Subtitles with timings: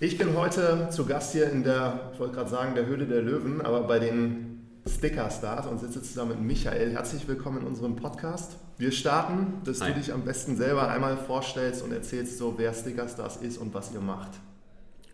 [0.00, 3.20] Ich bin heute zu Gast hier in der, ich wollte gerade sagen, der Höhle der
[3.20, 6.92] Löwen, aber bei den Sticker Stars und sitze zusammen mit Michael.
[6.92, 8.58] Herzlich willkommen in unserem Podcast.
[8.76, 9.92] Wir starten, dass Hi.
[9.92, 13.74] du dich am besten selber einmal vorstellst und erzählst so, wer Sticker Stars ist und
[13.74, 14.30] was ihr macht.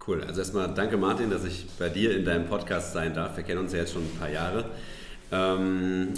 [0.07, 3.39] Cool, also erstmal danke Martin, dass ich bei dir in deinem Podcast sein darf.
[3.39, 4.67] Wir kennen uns ja jetzt schon ein paar Jahre.
[5.33, 6.09] Ähm,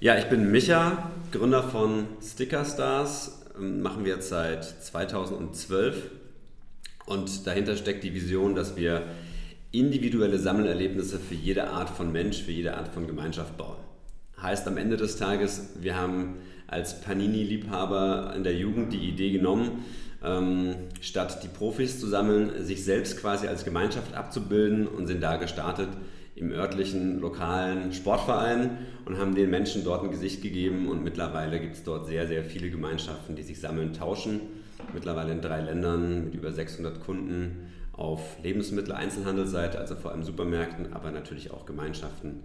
[0.00, 3.40] ja, ich bin Micha, Gründer von Sticker Stars.
[3.58, 6.10] Ähm, machen wir jetzt seit 2012
[7.12, 9.02] und dahinter steckt die Vision, dass wir
[9.70, 13.76] individuelle Sammelerlebnisse für jede Art von Mensch, für jede Art von Gemeinschaft bauen.
[14.40, 19.84] Heißt am Ende des Tages, wir haben als Panini-Liebhaber in der Jugend die Idee genommen,
[20.24, 25.36] ähm, statt die Profis zu sammeln, sich selbst quasi als Gemeinschaft abzubilden und sind da
[25.36, 25.88] gestartet
[26.34, 31.74] im örtlichen, lokalen Sportverein und haben den Menschen dort ein Gesicht gegeben und mittlerweile gibt
[31.74, 34.40] es dort sehr, sehr viele Gemeinschaften, die sich sammeln, tauschen
[34.92, 41.10] mittlerweile in drei Ländern mit über 600 Kunden auf Lebensmittel-Einzelhandelsseite, also vor allem Supermärkten, aber
[41.10, 42.44] natürlich auch Gemeinschaften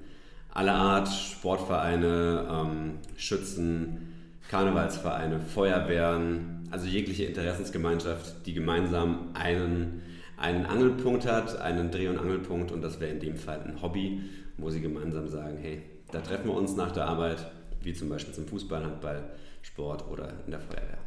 [0.58, 4.13] aller Art, Sportvereine, ähm, Schützen,
[4.49, 10.02] Karnevalsvereine, Feuerwehren, also jegliche Interessensgemeinschaft, die gemeinsam einen,
[10.35, 14.21] einen Angelpunkt hat, einen Dreh- und Angelpunkt und das wäre in dem Fall ein Hobby,
[14.58, 18.33] wo sie gemeinsam sagen, hey, da treffen wir uns nach der Arbeit, wie zum Beispiel
[18.33, 19.23] zum Fußball, Handball,
[19.61, 21.06] Sport oder in der Feuerwehr.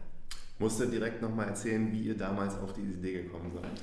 [0.61, 3.83] Musst du direkt nochmal erzählen, wie ihr damals auf die Idee gekommen seid?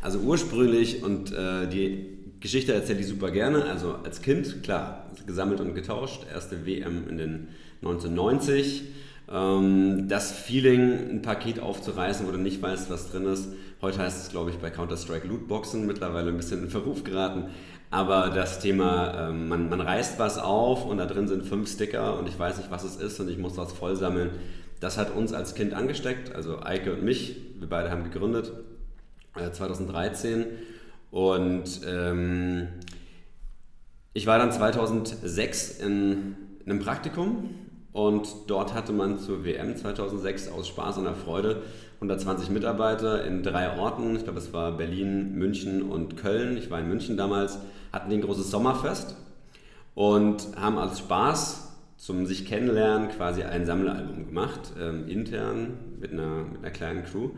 [0.00, 2.08] Also ursprünglich, und äh, die
[2.40, 7.18] Geschichte erzähle ich super gerne, also als Kind, klar, gesammelt und getauscht, erste WM in
[7.18, 7.48] den
[7.82, 8.82] 1990.
[9.30, 13.48] Ähm, das Feeling, ein Paket aufzureißen, wo du nicht weißt, was drin ist.
[13.82, 17.50] Heute heißt es, glaube ich, bei Counter-Strike Lootboxen, mittlerweile ein bisschen in Verruf geraten.
[17.90, 22.18] Aber das Thema, ähm, man, man reißt was auf und da drin sind fünf Sticker
[22.18, 24.30] und ich weiß nicht, was es ist und ich muss das voll sammeln
[24.84, 27.36] das hat uns als Kind angesteckt, also Eike und mich.
[27.58, 28.52] Wir beide haben gegründet
[29.34, 30.44] äh, 2013
[31.10, 32.68] und ähm,
[34.12, 36.36] ich war dann 2006 in,
[36.66, 37.48] in einem Praktikum
[37.92, 41.62] und dort hatte man zur WM 2006 aus Spaß und Freude
[41.94, 44.14] 120 Mitarbeiter in drei Orten.
[44.16, 46.58] Ich glaube, es war Berlin, München und Köln.
[46.58, 47.58] Ich war in München damals,
[47.90, 49.16] hatten ein großes Sommerfest
[49.94, 51.63] und haben als Spaß
[51.96, 57.30] zum sich kennenlernen quasi ein Sammelalbum gemacht, ähm, intern mit einer, mit einer kleinen Crew.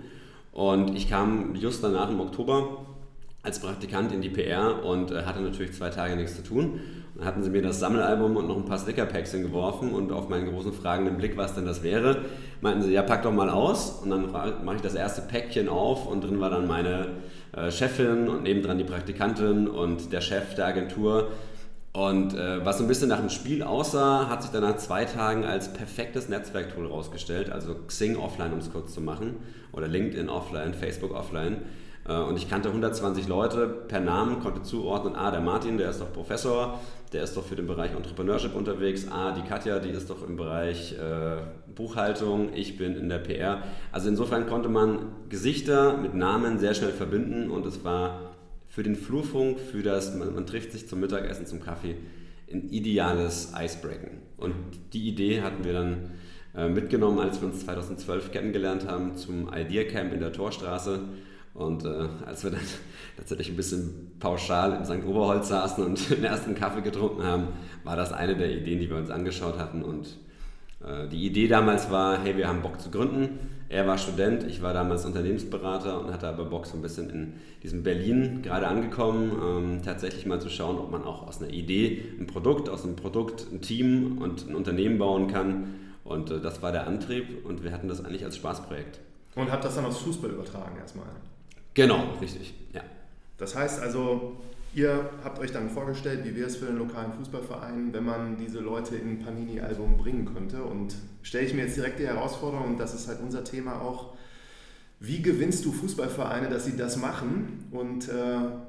[0.53, 2.87] Und ich kam just danach im Oktober
[3.43, 6.81] als Praktikant in die PR und äh, hatte natürlich zwei Tage nichts zu tun.
[7.15, 10.51] Dann hatten sie mir das Sammelalbum und noch ein paar Stickerpacks hingeworfen und auf meinen
[10.51, 12.23] großen fragenden Blick, was denn das wäre,
[12.61, 14.01] meinten sie, ja, pack doch mal aus.
[14.03, 17.09] Und dann mache ich das erste Päckchen auf und drin war dann meine
[17.53, 21.29] äh, Chefin und nebendran die Praktikantin und der Chef der Agentur
[21.97, 25.07] und äh, was so ein bisschen nach dem Spiel aussah, hat sich dann nach zwei
[25.07, 29.37] Tagen als perfektes Netzwerktool rausgestellt, also Xing offline, um es kurz zu machen,
[29.73, 31.63] oder LinkedIn offline, Facebook offline.
[32.07, 36.03] Äh, und ich kannte 120 Leute per Namen, konnte zuordnen, ah, der Martin, der ist
[36.03, 36.79] doch Professor,
[37.15, 40.37] der ist doch für den Bereich Entrepreneurship unterwegs, ah, die Katja, die ist doch im
[40.37, 41.39] Bereich äh,
[41.75, 43.63] Buchhaltung, ich bin in der PR.
[43.91, 48.36] Also insofern konnte man Gesichter mit Namen sehr schnell verbinden und es war
[48.77, 51.95] für den Flurfunk, für das, man, man trifft sich zum Mittagessen, zum Kaffee,
[52.53, 54.19] ein ideales Icebreaking.
[54.37, 54.53] Und
[54.93, 56.11] die Idee hatten wir dann
[56.55, 61.01] äh, mitgenommen, als wir uns 2012 kennengelernt haben zum Idea Camp in der Torstraße.
[61.55, 62.61] Und äh, als wir dann
[63.17, 65.07] tatsächlich ein bisschen pauschal in St.
[65.07, 67.49] Oberholz saßen und den ersten Kaffee getrunken haben,
[67.83, 69.83] war das eine der Ideen, die wir uns angeschaut hatten.
[69.83, 70.19] Und
[70.87, 74.63] äh, die Idee damals war, hey, wir haben Bock zu gründen er war Student, ich
[74.63, 77.33] war damals Unternehmensberater und hatte aber Bock, so ein bisschen in
[77.63, 82.03] diesem Berlin gerade angekommen, ähm, tatsächlich mal zu schauen, ob man auch aus einer Idee
[82.19, 85.75] ein Produkt, aus einem Produkt ein Team und ein Unternehmen bauen kann.
[86.05, 89.01] Und äh, das war der Antrieb und wir hatten das eigentlich als Spaßprojekt.
[89.35, 91.07] Und habt das dann aufs Fußball übertragen erstmal?
[91.75, 92.83] Genau, richtig, ja.
[93.37, 94.37] Das heißt also,
[94.77, 98.61] Ihr habt euch dann vorgestellt, wie wäre es für den lokalen Fußballverein, wenn man diese
[98.61, 100.63] Leute in ein Panini-Album bringen könnte.
[100.65, 104.13] Und stelle ich mir jetzt direkt die Herausforderung, und das ist halt unser Thema auch,
[105.01, 107.71] wie gewinnst du Fußballvereine, dass sie das machen?
[107.71, 108.13] Und äh,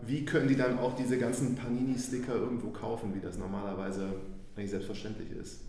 [0.02, 4.06] wie können die dann auch diese ganzen Panini-Sticker irgendwo kaufen, wie das normalerweise
[4.56, 5.60] eigentlich selbstverständlich ist?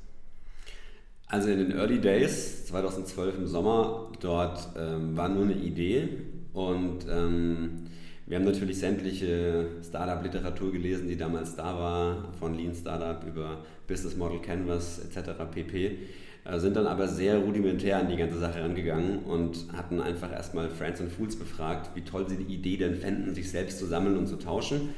[1.26, 6.08] Also in den Early Days, 2012 im Sommer, dort ähm, war nur eine Idee
[6.52, 7.88] und ähm,
[8.28, 14.16] wir haben natürlich sämtliche Startup-Literatur gelesen, die damals da war, von Lean Startup über Business
[14.16, 15.30] Model Canvas etc.
[15.50, 15.98] pp.
[16.44, 20.68] Äh, sind dann aber sehr rudimentär an die ganze Sache rangegangen und hatten einfach erstmal
[20.68, 24.18] Friends and Fools befragt, wie toll sie die Idee denn fänden, sich selbst zu sammeln
[24.18, 24.90] und zu tauschen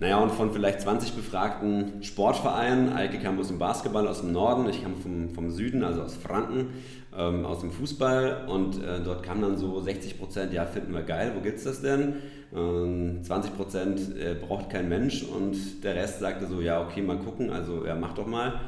[0.00, 4.66] naja, und von vielleicht 20 befragten Sportvereinen, Eike kam aus dem Basketball aus dem Norden,
[4.70, 6.70] ich kam vom, vom Süden, also aus Franken,
[7.14, 11.02] ähm, aus dem Fußball und äh, dort kamen dann so 60 Prozent, ja, finden wir
[11.02, 12.14] geil, wo gibt's das denn?
[12.56, 17.18] Ähm, 20 Prozent äh, braucht kein Mensch und der Rest sagte so, ja, okay, mal
[17.18, 18.58] gucken, also ja, mach doch mal.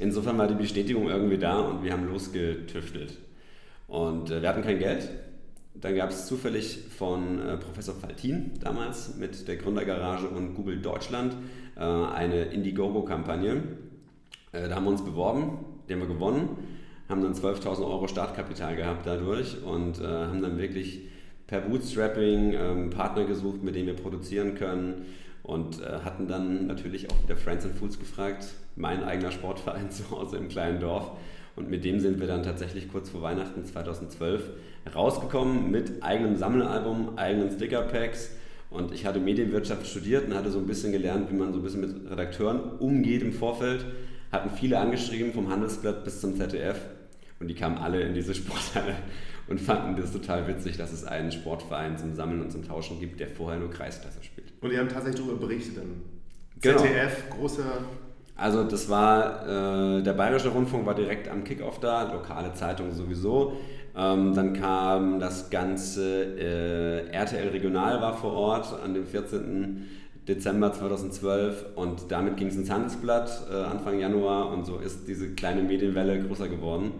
[0.00, 3.16] Insofern war die Bestätigung irgendwie da und wir haben losgetüftelt.
[3.86, 5.08] Und äh, wir hatten kein Geld,
[5.74, 11.36] dann gab es zufällig von äh, Professor Faltin damals mit der Gründergarage und Google Deutschland
[11.76, 13.62] äh, eine Indiegogo-Kampagne.
[14.52, 16.48] Äh, da haben wir uns beworben, die haben wir gewonnen,
[17.08, 21.08] haben dann 12.000 Euro Startkapital gehabt dadurch und haben dann wirklich
[21.48, 25.06] per Bootstrapping ähm, Partner gesucht, mit denen wir produzieren können
[25.42, 28.46] und hatten dann natürlich auch wieder Friends and Fools gefragt,
[28.76, 31.10] mein eigener Sportverein zu Hause im kleinen Dorf.
[31.60, 34.48] Und mit dem sind wir dann tatsächlich kurz vor Weihnachten 2012
[34.94, 38.30] rausgekommen mit eigenem Sammelalbum, eigenen Stickerpacks.
[38.70, 41.62] Und ich hatte Medienwirtschaft studiert und hatte so ein bisschen gelernt, wie man so ein
[41.62, 43.84] bisschen mit Redakteuren umgeht im Vorfeld.
[44.32, 46.78] Hatten viele angeschrieben, vom Handelsblatt bis zum ZDF.
[47.40, 48.94] Und die kamen alle in diese Sporthalle
[49.46, 53.20] und fanden das total witzig, dass es einen Sportverein zum Sammeln und zum Tauschen gibt,
[53.20, 54.50] der vorher nur Kreisklasse spielt.
[54.62, 56.00] Und ihr habt tatsächlich darüber berichtet dann?
[56.62, 56.80] Genau.
[56.80, 57.64] ZDF, große
[58.40, 63.58] also das war, äh, der Bayerische Rundfunk war direkt am Kickoff da, lokale Zeitung sowieso.
[63.94, 69.88] Ähm, dann kam das ganze äh, RTL Regional war vor Ort an dem 14.
[70.26, 75.34] Dezember 2012 und damit ging es ins Handelsblatt äh, Anfang Januar und so ist diese
[75.34, 76.92] kleine Medienwelle größer geworden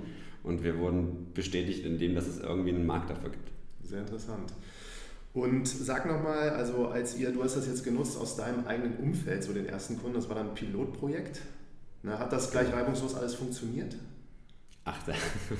[0.42, 3.50] und wir wurden bestätigt in dem, dass es irgendwie einen Markt dafür gibt.
[3.82, 4.52] Sehr interessant.
[5.32, 9.44] Und sag nochmal, also als ihr, du hast das jetzt genutzt aus deinem eigenen Umfeld,
[9.44, 11.40] so den ersten Kunden, das war dann ein Pilotprojekt.
[12.02, 13.94] Na, hat das gleich reibungslos alles funktioniert?
[14.84, 15.12] Ach, da,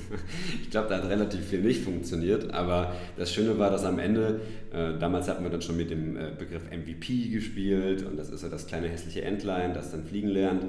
[0.61, 4.41] ich glaube, da hat relativ viel nicht funktioniert, aber das Schöne war, dass am Ende,
[4.73, 8.41] äh, damals hatten wir dann schon mit dem äh, Begriff MVP gespielt und das ist
[8.41, 10.65] ja das kleine hässliche Entlein, das dann fliegen lernt.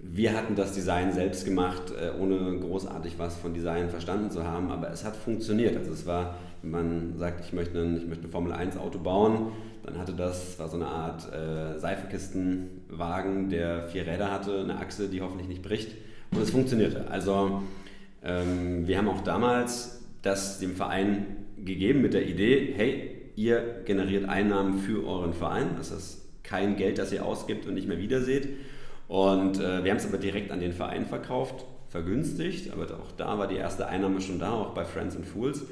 [0.00, 4.70] Wir hatten das Design selbst gemacht, äh, ohne großartig was von Design verstanden zu haben,
[4.70, 5.76] aber es hat funktioniert.
[5.76, 8.98] Also es war, wenn man sagt, ich möchte ein, ich möchte ein Formel 1 Auto
[8.98, 9.52] bauen,
[9.84, 15.08] dann hatte das, war so eine Art äh, Seifenkistenwagen, der vier Räder hatte, eine Achse,
[15.08, 15.92] die hoffentlich nicht bricht
[16.30, 17.10] und es funktionierte.
[17.10, 17.62] Also
[18.22, 24.28] ähm, wir haben auch damals das dem Verein gegeben mit der Idee, hey, ihr generiert
[24.28, 28.48] Einnahmen für euren Verein, das ist kein Geld, das ihr ausgibt und nicht mehr wiederseht
[29.08, 33.38] und äh, wir haben es aber direkt an den Verein verkauft, vergünstigt, aber auch da
[33.38, 35.64] war die erste Einnahme schon da, auch bei Friends and Fools.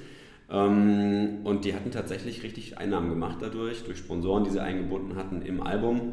[0.51, 5.43] Ähm, und die hatten tatsächlich richtig Einnahmen gemacht dadurch, durch Sponsoren, die sie eingebunden hatten
[5.43, 6.13] im Album.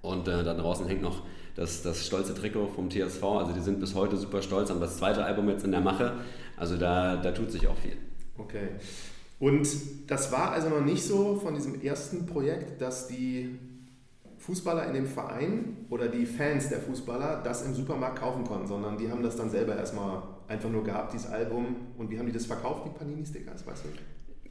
[0.00, 1.22] Und äh, da draußen hängt noch
[1.54, 3.22] das, das stolze Trikot vom TSV.
[3.22, 6.14] Also die sind bis heute super stolz, haben das zweite Album jetzt in der Mache.
[6.56, 7.96] Also da, da tut sich auch viel.
[8.36, 8.68] Okay.
[9.38, 9.68] Und
[10.06, 13.58] das war also noch nicht so von diesem ersten Projekt, dass die
[14.38, 18.98] Fußballer in dem Verein oder die Fans der Fußballer das im Supermarkt kaufen konnten, sondern
[18.98, 21.76] die haben das dann selber erstmal einfach nur gehabt, dieses Album.
[21.96, 23.88] Und wie haben die das verkauft, die Panini-Stickers, weißt du?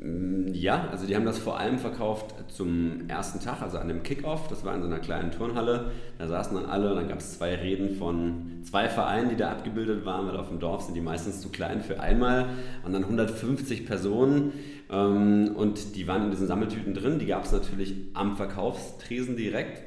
[0.03, 4.01] Mm, ja, also die haben das vor allem verkauft zum ersten Tag, also an dem
[4.03, 4.47] Kickoff.
[4.47, 5.91] Das war in so einer kleinen Turnhalle.
[6.17, 10.05] Da saßen dann alle, dann gab es zwei Reden von zwei Vereinen, die da abgebildet
[10.05, 12.49] waren, weil auf dem Dorf sind die meistens zu klein für einmal.
[12.83, 14.53] Und dann 150 Personen
[14.89, 17.19] ähm, und die waren in diesen Sammeltüten drin.
[17.19, 19.83] Die gab es natürlich am Verkaufstresen direkt.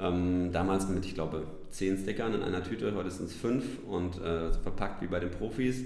[0.00, 4.20] Ähm, damals mit, ich glaube, zehn Stickern in einer Tüte, heute sind es fünf und
[4.20, 5.82] äh, verpackt wie bei den Profis.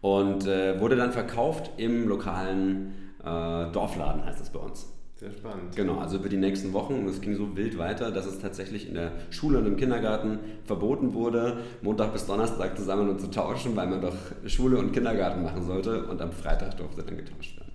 [0.00, 3.24] Und äh, wurde dann verkauft im lokalen äh,
[3.72, 4.86] Dorfladen, heißt das bei uns.
[5.16, 5.74] Sehr spannend.
[5.74, 6.94] Genau, also über die nächsten Wochen.
[6.94, 10.38] Und es ging so wild weiter, dass es tatsächlich in der Schule und im Kindergarten
[10.64, 14.14] verboten wurde, Montag bis Donnerstag zusammen und zu tauschen, weil man doch
[14.44, 16.04] Schule und Kindergarten machen sollte.
[16.06, 17.72] Und am Freitag durfte dann getauscht werden.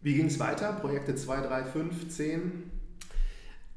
[0.00, 0.72] Wie ging es weiter?
[0.72, 2.70] Projekte 2, 3, 5, 10?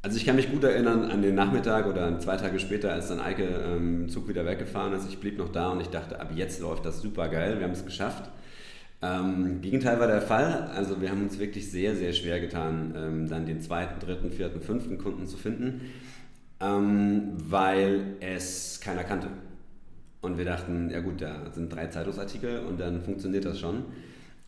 [0.04, 3.20] Also ich kann mich gut erinnern an den Nachmittag oder zwei Tage später, als dann
[3.20, 5.08] Eike ähm, Zug wieder weggefahren ist.
[5.08, 7.74] Ich blieb noch da und ich dachte, ab jetzt läuft das super geil, wir haben
[7.74, 8.32] es geschafft.
[9.04, 10.72] Ähm, Gegenteil war der Fall.
[10.76, 14.62] Also wir haben uns wirklich sehr, sehr schwer getan, ähm, dann den zweiten, dritten, vierten,
[14.62, 15.82] fünften Kunden zu finden,
[16.60, 19.28] ähm, weil es keiner kannte.
[20.22, 23.86] Und wir dachten, ja gut, da sind drei Zeitungsartikel und dann funktioniert das schon.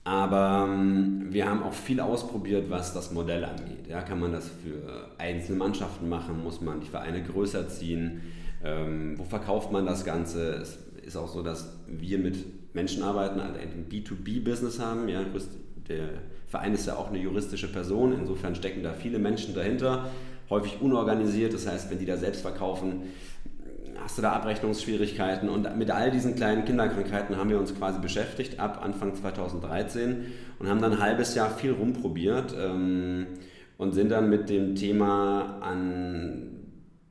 [0.06, 3.88] Aber ähm, wir haben auch viel ausprobiert, was das Modell angeht.
[3.88, 6.44] Ja, kann man das für einzelne Mannschaften machen?
[6.44, 8.22] Muss man die Vereine größer ziehen?
[8.64, 10.56] Ähm, wo verkauft man das Ganze?
[10.56, 12.36] Es ist auch so, dass wir mit
[12.74, 15.08] Menschen arbeiten, also ein B2B-Business haben.
[15.08, 15.22] Ja,
[15.88, 16.10] der
[16.48, 20.10] Verein ist ja auch eine juristische Person, insofern stecken da viele Menschen dahinter,
[20.50, 21.54] häufig unorganisiert.
[21.54, 23.04] Das heißt, wenn die da selbst verkaufen,
[24.02, 25.50] hast du da Abrechnungsschwierigkeiten.
[25.50, 30.26] Und mit all diesen kleinen Kinderkrankheiten haben wir uns quasi beschäftigt ab Anfang 2013
[30.60, 33.28] und haben dann ein halbes Jahr viel rumprobiert ähm,
[33.78, 36.50] und sind dann mit dem Thema an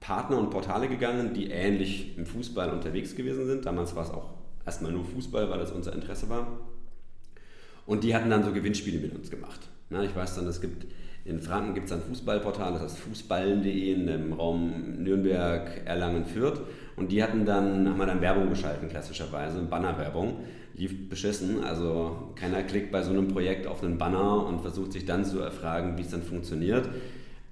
[0.01, 3.67] Partner und Portale gegangen, die ähnlich im Fußball unterwegs gewesen sind.
[3.67, 4.31] Damals war es auch
[4.67, 6.47] erstmal nur Fußball, weil das unser Interesse war.
[7.87, 9.61] Und die hatten dann so Gewinnspiele mit uns gemacht.
[9.91, 10.87] Na, ich weiß dann, es gibt
[11.25, 16.61] in Franken gibt es ein Fußballportal, das heißt fußballen.de in dem Raum Nürnberg, Erlangen, Fürth.
[16.97, 20.39] Und die hatten dann, haben wir dann Werbung geschalten, klassischerweise, Bannerwerbung.
[20.75, 25.05] Lief beschissen, also keiner klickt bei so einem Projekt auf einen Banner und versucht sich
[25.05, 26.89] dann zu erfragen, wie es dann funktioniert.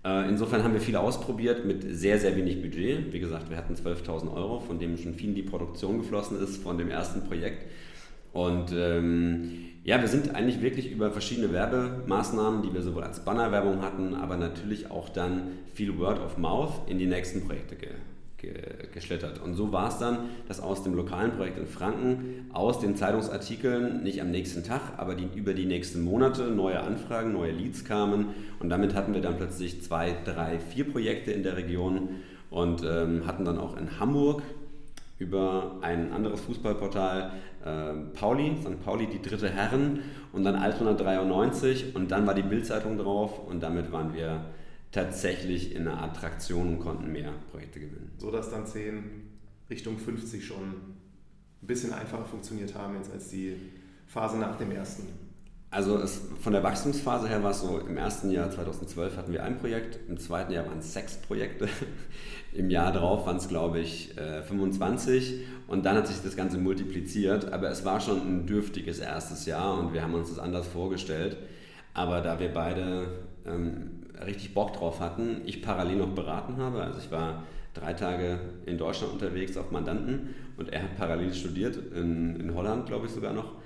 [0.05, 3.13] Äh, insofern haben wir viel ausprobiert mit sehr, sehr wenig Budget.
[3.13, 6.63] Wie gesagt, wir hatten 12.000 Euro, von dem schon viel in die Produktion geflossen ist
[6.63, 7.67] von dem ersten Projekt.
[8.33, 13.81] Und ähm, ja, wir sind eigentlich wirklich über verschiedene Werbemaßnahmen, die wir sowohl als Bannerwerbung
[13.81, 17.89] hatten, aber natürlich auch dann viel Word of Mouth in die nächsten Projekte ge
[18.37, 18.55] ge
[18.93, 19.41] geschlittert.
[19.41, 24.03] Und so war es dann, dass aus dem lokalen Projekt in Franken, aus den Zeitungsartikeln,
[24.03, 28.27] nicht am nächsten Tag, aber die, über die nächsten Monate neue Anfragen, neue Leads kamen.
[28.59, 32.09] Und damit hatten wir dann plötzlich zwei, drei, vier Projekte in der Region
[32.51, 34.43] und ähm, hatten dann auch in Hamburg
[35.21, 37.33] über ein anderes Fußballportal
[37.65, 38.83] äh, Pauli, St.
[38.83, 40.01] Pauli, die dritte Herren
[40.33, 44.47] und dann Altona 93 und dann war die Bildzeitung drauf und damit waren wir
[44.91, 48.11] tatsächlich in einer Attraktion und konnten mehr Projekte gewinnen.
[48.17, 49.05] So dass dann 10
[49.69, 50.63] Richtung 50 schon
[51.63, 53.57] ein bisschen einfacher funktioniert haben jetzt als die
[54.07, 55.07] Phase nach dem ersten.
[55.73, 59.45] Also es, von der Wachstumsphase her war es so, im ersten Jahr 2012 hatten wir
[59.45, 61.69] ein Projekt, im zweiten Jahr waren es sechs Projekte,
[62.53, 64.13] im Jahr darauf waren es glaube ich
[64.49, 68.99] 25 äh, und dann hat sich das Ganze multipliziert, aber es war schon ein dürftiges
[68.99, 71.37] erstes Jahr und wir haben uns das anders vorgestellt.
[71.95, 73.07] Aber da wir beide
[73.47, 78.41] ähm, richtig Bock drauf hatten, ich parallel noch beraten habe, also ich war drei Tage
[78.67, 83.13] in Deutschland unterwegs auf Mandanten und er hat parallel studiert, in, in Holland glaube ich
[83.13, 83.60] sogar noch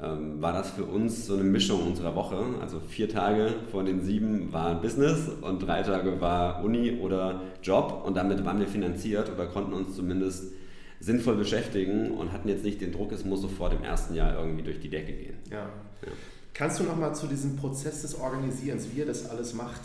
[0.00, 2.36] ähm, war das für uns so eine Mischung unserer Woche.
[2.60, 8.02] Also vier Tage von den sieben war Business und drei Tage war Uni oder Job
[8.04, 10.52] und damit waren wir finanziert oder konnten uns zumindest
[11.00, 14.62] sinnvoll beschäftigen und hatten jetzt nicht den Druck, es muss sofort im ersten Jahr irgendwie
[14.62, 15.36] durch die Decke gehen.
[15.50, 15.58] Ja.
[15.58, 16.12] ja.
[16.54, 19.82] Kannst du nochmal zu diesem Prozess des Organisierens, wie ihr das alles macht,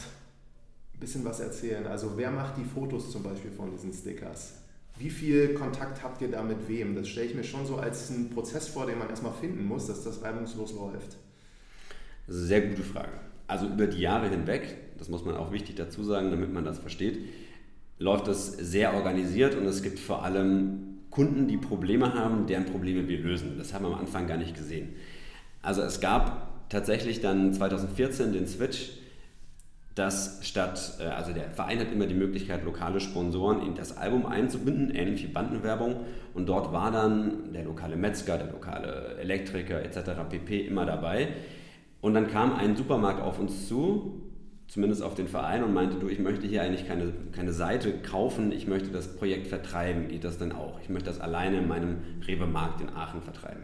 [0.94, 1.86] ein bisschen was erzählen?
[1.88, 4.54] Also wer macht die Fotos zum Beispiel von diesen Stickers?
[5.00, 6.94] Wie viel Kontakt habt ihr da mit wem?
[6.94, 9.88] Das stelle ich mir schon so als einen Prozess vor, den man erstmal finden muss,
[9.88, 11.16] dass das reibungslos läuft.
[12.28, 13.14] Das ist eine sehr gute Frage.
[13.48, 16.80] Also über die Jahre hinweg, das muss man auch wichtig dazu sagen, damit man das
[16.80, 17.18] versteht,
[17.98, 23.08] läuft das sehr organisiert und es gibt vor allem Kunden, die Probleme haben, deren Probleme
[23.08, 23.58] wir lösen.
[23.58, 24.90] Das haben wir am Anfang gar nicht gesehen.
[25.62, 28.99] Also es gab tatsächlich dann 2014 den Switch
[30.00, 34.26] dass statt, äh, also der Verein hat immer die Möglichkeit, lokale Sponsoren in das Album
[34.26, 35.98] einzubinden, ähnlich wie Bandenwerbung.
[36.34, 40.12] Und dort war dann der lokale Metzger, der lokale Elektriker etc.
[40.30, 40.62] pp.
[40.62, 41.28] immer dabei.
[42.00, 44.22] Und dann kam ein Supermarkt auf uns zu,
[44.70, 48.54] zumindest auf den Verein, und meinte, du, ich möchte hier eigentlich keine, keine Seite kaufen,
[48.54, 50.08] ich möchte das Projekt vertreiben.
[50.08, 50.80] Geht das denn auch?
[50.82, 53.64] Ich möchte das alleine in meinem Rewe-Markt in Aachen vertreiben.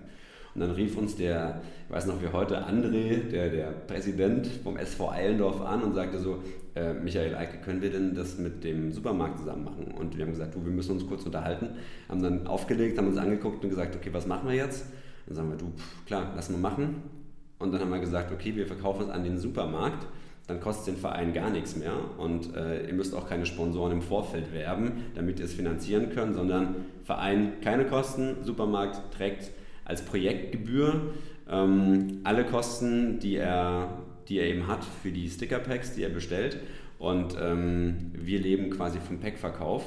[0.56, 4.78] Und dann rief uns der, ich weiß noch wie heute, André, der, der Präsident vom
[4.78, 6.40] SV Eilendorf an und sagte so,
[6.76, 9.94] äh, Michael Eike, können wir denn das mit dem Supermarkt zusammen machen?
[10.00, 11.70] Und wir haben gesagt, du, wir müssen uns kurz unterhalten.
[12.08, 14.86] Haben dann aufgelegt, haben uns angeguckt und gesagt, okay, was machen wir jetzt?
[15.28, 17.04] Dann sagen wir, du, pff, klar, lass mal machen.
[17.60, 20.08] Und dann haben wir gesagt, okay, wir verkaufen es an den Supermarkt
[20.48, 24.02] dann kostet den Verein gar nichts mehr und äh, ihr müsst auch keine Sponsoren im
[24.02, 29.52] Vorfeld werben, damit ihr es finanzieren könnt, sondern Verein keine Kosten, Supermarkt trägt
[29.86, 31.14] als Projektgebühr
[31.50, 36.58] ähm, alle Kosten, die er, die er eben hat für die Sticker-Packs, die er bestellt.
[36.98, 39.84] Und ähm, wir leben quasi vom Packverkauf.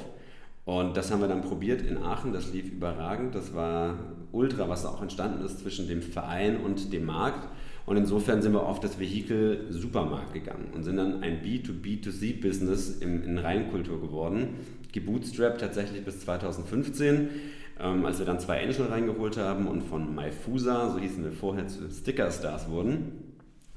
[0.65, 3.35] Und das haben wir dann probiert in Aachen, das lief überragend.
[3.35, 3.99] Das war
[4.33, 7.49] ultra, was auch entstanden ist zwischen dem Verein und dem Markt.
[7.87, 13.39] Und insofern sind wir auf das Vehikel Supermarkt gegangen und sind dann ein B2B2C-Business in
[13.39, 14.57] Reinkultur geworden.
[14.93, 17.31] Gebootstrapped tatsächlich bis 2015
[17.81, 21.69] ähm, als wir dann zwei Angel reingeholt haben und von MyFusa, so hießen wir vorher,
[21.69, 23.29] zu Sticker-Stars wurden.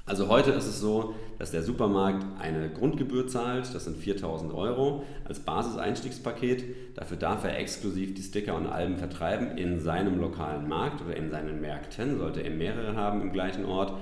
[0.04, 5.04] Also heute ist es so, dass der Supermarkt eine Grundgebühr zahlt, das sind 4000 Euro
[5.24, 6.96] als Basiseinstiegspaket.
[6.96, 11.30] Dafür darf er exklusiv die Sticker und Alben vertreiben in seinem lokalen Markt oder in
[11.30, 13.94] seinen Märkten, sollte er mehrere haben im gleichen Ort.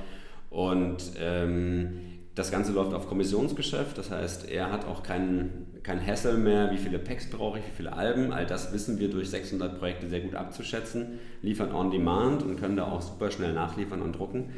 [0.49, 2.00] Und ähm,
[2.35, 6.79] das Ganze läuft auf Kommissionsgeschäft, das heißt, er hat auch keinen kein Hassel mehr, wie
[6.79, 8.33] viele Packs brauche ich, wie viele Alben.
[8.33, 12.77] All das wissen wir durch 600 Projekte sehr gut abzuschätzen, liefern on demand und können
[12.77, 14.51] da auch super schnell nachliefern und drucken.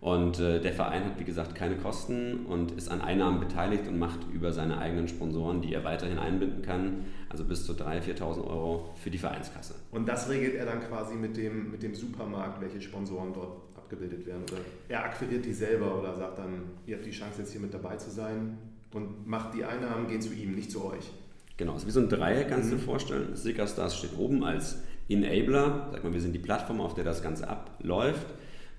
[0.00, 3.98] Und äh, der Verein hat, wie gesagt, keine Kosten und ist an Einnahmen beteiligt und
[3.98, 8.46] macht über seine eigenen Sponsoren, die er weiterhin einbinden kann, also bis zu 3.000, 4.000
[8.46, 9.74] Euro für die Vereinskasse.
[9.90, 14.24] Und das regelt er dann quasi mit dem, mit dem Supermarkt, welche Sponsoren dort abgebildet
[14.24, 14.44] werden?
[14.50, 17.74] Oder er akquiriert die selber oder sagt dann, ihr habt die Chance jetzt hier mit
[17.74, 18.56] dabei zu sein
[18.92, 21.10] und macht die Einnahmen, gehen zu ihm, nicht zu euch?
[21.56, 22.78] Genau, es ist wie so ein Dreieck, kannst du mhm.
[22.78, 23.36] dir vorstellen.
[23.36, 27.48] Sickerstars steht oben als Enabler, sag mal, wir sind die Plattform, auf der das Ganze
[27.48, 28.26] abläuft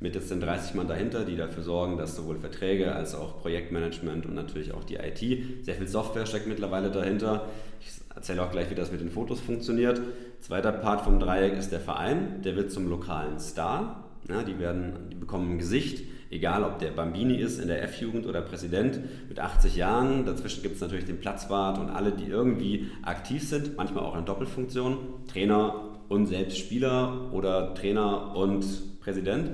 [0.02, 4.26] mit jetzt den 30 Mann dahinter, die dafür sorgen, dass sowohl Verträge als auch Projektmanagement
[4.26, 7.48] und natürlich auch die IT, sehr viel Software steckt mittlerweile dahinter.
[7.80, 10.02] Ich erzähle auch gleich, wie das mit den Fotos funktioniert.
[10.40, 14.10] Zweiter Part vom Dreieck ist der Verein, der wird zum lokalen Star.
[14.28, 18.26] Ja, die, werden, die bekommen ein Gesicht, egal ob der Bambini ist in der F-Jugend
[18.26, 20.26] oder Präsident mit 80 Jahren.
[20.26, 24.26] Dazwischen gibt es natürlich den Platzwart und alle, die irgendwie aktiv sind, manchmal auch in
[24.26, 24.98] Doppelfunktion,
[25.28, 28.66] Trainer und selbst Spieler oder Trainer und
[29.02, 29.52] Präsident.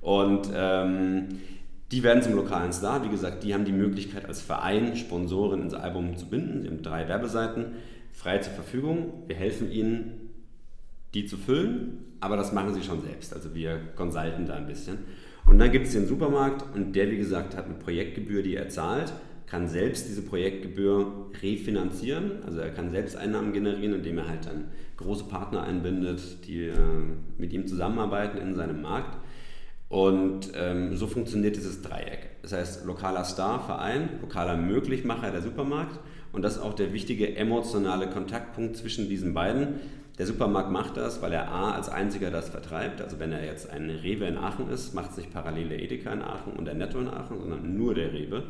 [0.00, 1.40] Und ähm,
[1.90, 3.04] die werden zum lokalen Star.
[3.04, 6.62] Wie gesagt, die haben die Möglichkeit als Verein Sponsoren ins Album zu binden.
[6.62, 7.74] Sie haben drei Werbeseiten
[8.12, 9.24] frei zur Verfügung.
[9.26, 10.30] Wir helfen ihnen,
[11.12, 13.34] die zu füllen, aber das machen sie schon selbst.
[13.34, 14.98] Also wir consulten da ein bisschen.
[15.46, 18.68] Und dann gibt es den Supermarkt und der, wie gesagt, hat eine Projektgebühr, die er
[18.68, 19.12] zahlt,
[19.46, 22.42] kann selbst diese Projektgebühr refinanzieren.
[22.46, 26.72] Also er kann selbst Einnahmen generieren, indem er halt dann große Partner einbindet, die äh,
[27.38, 29.18] mit ihm zusammenarbeiten in seinem Markt.
[29.88, 32.30] Und ähm, so funktioniert dieses Dreieck.
[32.42, 36.00] Das heißt, lokaler Star, Verein, lokaler Möglichmacher, der Supermarkt.
[36.32, 39.80] Und das ist auch der wichtige emotionale Kontaktpunkt zwischen diesen beiden.
[40.18, 43.00] Der Supermarkt macht das, weil er A als einziger das vertreibt.
[43.00, 46.12] Also wenn er jetzt ein Rewe in Aachen ist, macht es nicht parallel der Edeka
[46.12, 48.44] in Aachen und der Netto in Aachen, sondern nur der Rewe.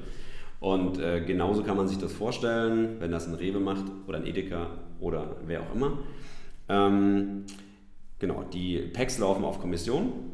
[0.61, 4.27] Und äh, genauso kann man sich das vorstellen, wenn das ein Rewe macht oder ein
[4.27, 4.69] Edeka
[5.01, 5.99] oder wer auch immer.
[6.69, 7.45] Ähm,
[8.19, 10.34] genau, die Packs laufen auf Kommission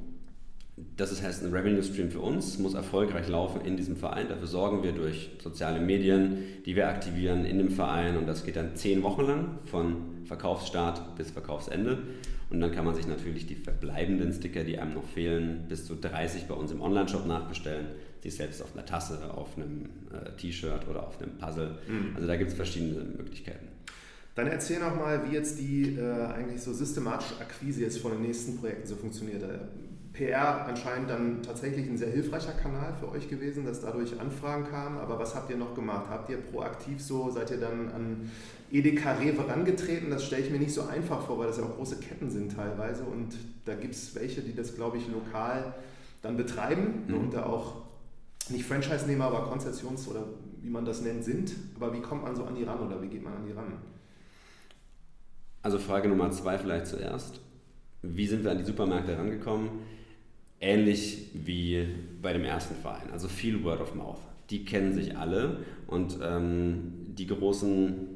[0.97, 4.29] das ist, heißt ein Revenue Stream für uns, muss erfolgreich laufen in diesem Verein.
[4.29, 8.57] Dafür sorgen wir durch soziale Medien, die wir aktivieren in dem Verein und das geht
[8.57, 11.99] dann zehn Wochen lang von Verkaufsstart bis Verkaufsende.
[12.51, 15.95] Und dann kann man sich natürlich die verbleibenden Sticker, die einem noch fehlen, bis zu
[15.95, 17.87] 30 bei uns im Online-Shop nachbestellen.
[18.23, 21.79] Sich selbst auf einer Tasse, auf einem äh, T-Shirt oder auf einem Puzzle.
[21.89, 22.17] Mhm.
[22.17, 23.69] Also da gibt es verschiedene Möglichkeiten.
[24.35, 28.23] Dann erzähl noch mal, wie jetzt die äh, eigentlich so systematische Akquise jetzt von den
[28.23, 29.43] nächsten Projekten so funktioniert.
[30.21, 34.99] PR anscheinend dann tatsächlich ein sehr hilfreicher Kanal für euch gewesen, dass dadurch Anfragen kamen.
[34.99, 36.11] Aber was habt ihr noch gemacht?
[36.11, 38.31] Habt ihr proaktiv so, seid ihr dann an
[38.71, 40.11] Edeka Rewe rangetreten?
[40.11, 42.55] Das stelle ich mir nicht so einfach vor, weil das ja auch große Ketten sind
[42.55, 43.05] teilweise.
[43.05, 45.75] Und da gibt es welche, die das, glaube ich, lokal
[46.21, 47.15] dann betreiben mhm.
[47.15, 47.77] und da auch
[48.51, 50.25] nicht Franchise-Nehmer, aber Konzessions- oder
[50.61, 51.55] wie man das nennt, sind.
[51.77, 53.73] Aber wie kommt man so an die ran oder wie geht man an die ran?
[55.63, 57.41] Also Frage Nummer zwei vielleicht zuerst.
[58.03, 59.71] Wie sind wir an die Supermärkte rangekommen?
[60.61, 61.87] Ähnlich wie
[62.21, 63.11] bei dem ersten Verein.
[63.13, 64.21] Also viel Word of Mouth.
[64.51, 68.09] Die kennen sich alle und ähm, die großen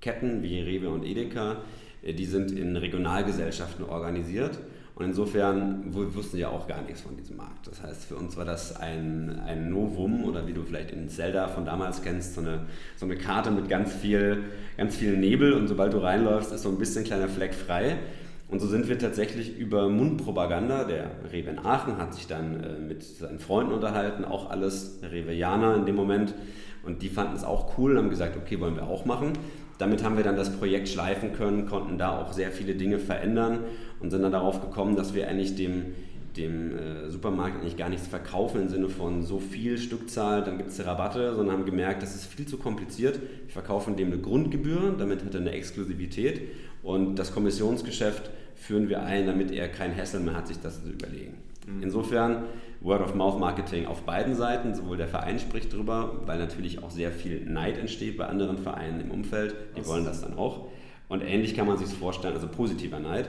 [0.00, 1.58] Ketten wie Rewe und Edeka,
[2.02, 4.58] äh, die sind in Regionalgesellschaften organisiert.
[4.96, 7.66] Und insofern wir wussten ja auch gar nichts von diesem Markt.
[7.66, 11.48] Das heißt, für uns war das ein, ein Novum oder wie du vielleicht in Zelda
[11.48, 12.62] von damals kennst, so eine,
[12.96, 14.44] so eine Karte mit ganz viel,
[14.78, 17.98] ganz viel Nebel und sobald du reinläufst, ist so ein bisschen kleiner Fleck frei.
[18.48, 22.78] Und so sind wir tatsächlich über Mundpropaganda, der Rewe in Aachen hat sich dann äh,
[22.78, 26.34] mit seinen Freunden unterhalten, auch alles Revejaner in dem Moment.
[26.84, 29.32] Und die fanden es auch cool, haben gesagt, okay, wollen wir auch machen.
[29.78, 33.64] Damit haben wir dann das Projekt schleifen können, konnten da auch sehr viele Dinge verändern
[34.00, 35.86] und sind dann darauf gekommen, dass wir eigentlich dem,
[36.36, 40.70] dem äh, Supermarkt eigentlich gar nichts verkaufen im Sinne von so viel Stückzahl, dann gibt
[40.70, 43.18] es Rabatte, sondern haben gemerkt, das ist viel zu kompliziert.
[43.46, 46.40] Wir verkaufen dem eine Grundgebühr, damit hat er eine Exklusivität
[46.86, 50.90] und das Kommissionsgeschäft führen wir ein, damit er kein Hassel mehr hat, sich das zu
[50.90, 51.34] überlegen.
[51.66, 51.82] Mhm.
[51.82, 52.44] Insofern
[52.80, 57.76] Word-of-Mouth-Marketing auf beiden Seiten, sowohl der Verein spricht drüber, weil natürlich auch sehr viel Neid
[57.76, 59.88] entsteht bei anderen Vereinen im Umfeld, die Was?
[59.88, 60.68] wollen das dann auch.
[61.08, 63.28] Und ähnlich kann man sich es vorstellen, also positiver Neid,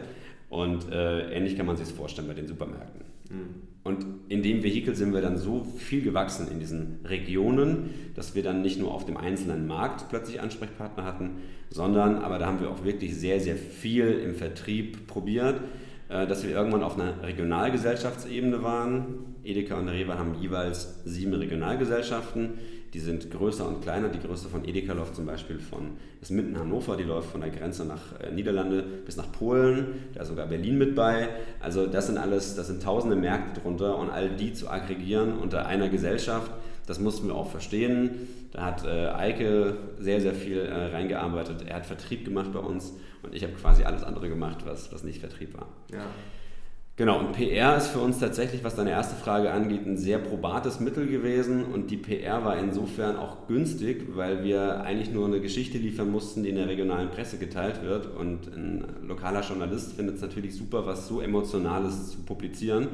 [0.50, 3.02] und äh, ähnlich kann man sich es vorstellen bei den Supermärkten.
[3.32, 3.56] Mhm.
[3.88, 8.44] Und in dem Vehikel sind wir dann so viel gewachsen in diesen Regionen, dass wir
[8.44, 11.38] dann nicht nur auf dem einzelnen Markt plötzlich Ansprechpartner hatten,
[11.70, 15.62] sondern, aber da haben wir auch wirklich sehr, sehr viel im Vertrieb probiert,
[16.10, 19.38] äh, dass wir irgendwann auf einer Regionalgesellschaftsebene waren.
[19.46, 22.56] Edeka und Rewe haben jeweils sieben Regionalgesellschaften
[22.98, 24.10] die sind größer und kleiner.
[24.10, 27.52] Die Größe von Edeka läuft zum Beispiel von, ist mitten Hannover, die läuft von der
[27.52, 31.30] Grenze nach äh, Niederlande bis nach Polen, da ist sogar Berlin mit bei.
[31.60, 35.68] Also das sind alles, das sind tausende Märkte drunter und all die zu aggregieren unter
[35.68, 36.52] einer Gesellschaft,
[36.88, 38.28] Das mussten wir auch verstehen.
[38.52, 41.66] Da hat äh, Eike sehr, sehr viel äh, reingearbeitet.
[41.68, 45.04] Er hat Vertrieb gemacht bei uns und ich habe quasi alles andere gemacht, was, was
[45.04, 45.68] nicht Vertrieb war.
[45.92, 46.06] Ja.
[46.98, 50.80] Genau, und PR ist für uns tatsächlich, was deine erste Frage angeht, ein sehr probates
[50.80, 51.64] Mittel gewesen.
[51.64, 56.42] Und die PR war insofern auch günstig, weil wir eigentlich nur eine Geschichte liefern mussten,
[56.42, 58.08] die in der regionalen Presse geteilt wird.
[58.08, 62.88] Und ein lokaler Journalist findet es natürlich super, was so Emotionales zu publizieren.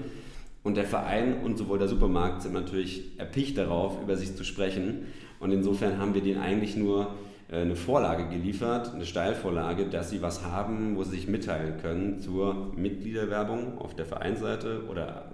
[0.64, 5.06] Und der Verein und sowohl der Supermarkt sind natürlich erpicht darauf, über sich zu sprechen.
[5.40, 7.16] Und insofern haben wir den eigentlich nur
[7.62, 12.74] eine Vorlage geliefert, eine Steilvorlage, dass sie was haben, wo sie sich mitteilen können zur
[12.76, 15.32] Mitgliederwerbung auf der Vereinsseite oder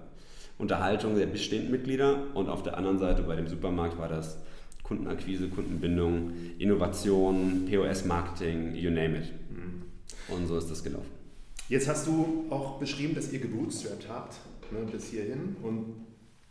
[0.58, 4.38] Unterhaltung der bestehenden Mitglieder und auf der anderen Seite bei dem Supermarkt war das
[4.84, 9.32] Kundenakquise, Kundenbindung, Innovation, POS-Marketing, you name it.
[9.50, 9.84] Mhm.
[10.34, 11.10] Und so ist das gelaufen.
[11.70, 14.36] Jetzt hast du auch beschrieben, dass ihr gebootstrapped habt
[14.72, 16.09] ne, bis hierhin und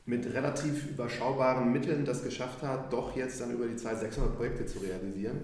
[0.09, 4.65] mit relativ überschaubaren Mitteln das geschafft hat, doch jetzt dann über die Zeit 600 Projekte
[4.65, 5.37] zu realisieren.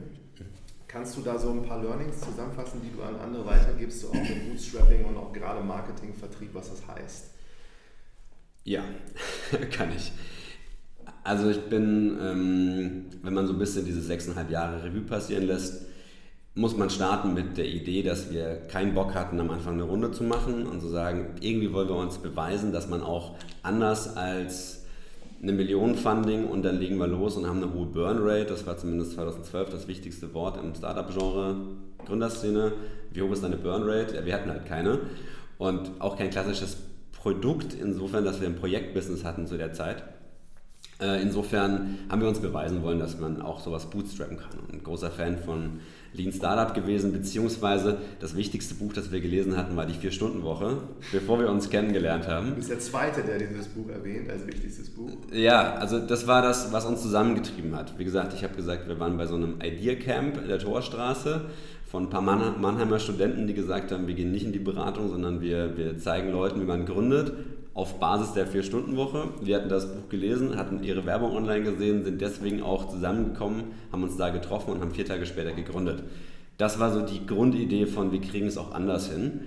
[0.89, 4.15] Kannst du da so ein paar Learnings zusammenfassen, die du an andere weitergibst, so auch
[4.15, 7.27] mit Bootstrapping und auch gerade Marketing, Vertrieb, was das heißt?
[8.65, 8.85] Ja,
[9.71, 10.13] kann ich.
[11.23, 15.85] Also ich bin, ähm, wenn man so ein bisschen diese sechseinhalb Jahre Revue passieren lässt,
[16.55, 20.13] muss man starten mit der Idee, dass wir keinen Bock hatten, am Anfang eine Runde
[20.13, 24.85] zu machen und zu sagen, irgendwie wollen wir uns beweisen, dass man auch anders als
[25.43, 28.47] eine Million Funding und dann legen wir los und haben eine hohe Burn Rate.
[28.47, 31.57] Das war zumindest 2012 das wichtigste Wort im Startup-Genre,
[32.07, 32.73] Gründerszene.
[33.13, 34.15] Wie hoch ist deine Burn Rate?
[34.15, 35.01] Ja, wir hatten halt keine.
[35.59, 36.77] Und auch kein klassisches
[37.13, 40.05] Produkt, insofern, dass wir ein Projektbusiness hatten zu der Zeit.
[41.05, 44.59] Äh, insofern haben wir uns beweisen wollen, dass man auch sowas bootstrappen kann.
[44.61, 45.81] Und ein großer Fan von
[46.15, 50.79] Lean Startup gewesen, beziehungsweise das wichtigste Buch, das wir gelesen hatten, war die Vier-Stunden-Woche,
[51.13, 52.51] bevor wir uns kennengelernt haben.
[52.51, 55.11] Du bist der Zweite, der dieses Buch erwähnt, als wichtigstes Buch.
[55.33, 57.99] Ja, also das war das, was uns zusammengetrieben hat.
[57.99, 61.43] Wie gesagt, ich habe gesagt, wir waren bei so einem Idea Camp in der Torstraße
[61.85, 65.41] von ein paar Mannheimer Studenten, die gesagt haben, wir gehen nicht in die Beratung, sondern
[65.41, 67.33] wir, wir zeigen Leuten, wie man gründet
[67.75, 69.31] auf Basis der Vier-Stunden-Woche.
[69.41, 74.05] Wir hatten das Buch gelesen, hatten ihre Werbung online gesehen, sind deswegen auch zusammengekommen, haben
[74.05, 76.05] uns da getroffen und haben vier Tage später gegründet.
[76.57, 79.41] Das war so die Grundidee von, wir kriegen es auch anders hin.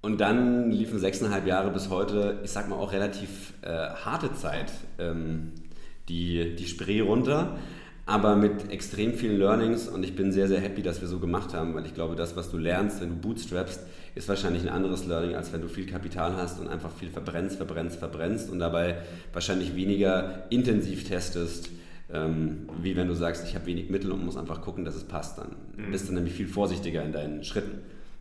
[0.00, 4.70] Und dann liefen sechseinhalb Jahre bis heute, ich sag mal auch relativ äh, harte Zeit,
[5.00, 5.52] ähm,
[6.08, 7.58] die, die Spree runter
[8.08, 11.52] aber mit extrem vielen Learnings und ich bin sehr, sehr happy, dass wir so gemacht
[11.52, 13.82] haben, weil ich glaube, das, was du lernst, wenn du bootstrappst,
[14.18, 17.56] ist wahrscheinlich ein anderes Learning, als wenn du viel Kapital hast und einfach viel verbrennst,
[17.56, 18.96] verbrennst, verbrennst und dabei
[19.32, 21.70] wahrscheinlich weniger intensiv testest,
[22.12, 25.04] ähm, wie wenn du sagst, ich habe wenig Mittel und muss einfach gucken, dass es
[25.04, 25.38] passt.
[25.38, 25.92] Dann mhm.
[25.92, 27.78] bist du nämlich viel vorsichtiger in deinen Schritten.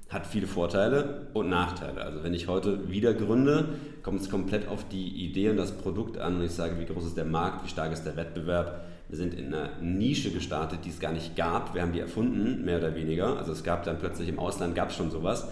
[0.10, 2.02] Hat viele Vorteile und Nachteile.
[2.02, 3.70] Also wenn ich heute wieder gründe,
[4.04, 7.08] kommt es komplett auf die Idee und das Produkt an und ich sage, wie groß
[7.08, 10.90] ist der Markt, wie stark ist der Wettbewerb, wir sind in einer Nische gestartet, die
[10.90, 11.74] es gar nicht gab.
[11.74, 13.38] Wir haben die erfunden, mehr oder weniger.
[13.38, 15.48] Also es gab dann plötzlich im Ausland gab es schon sowas,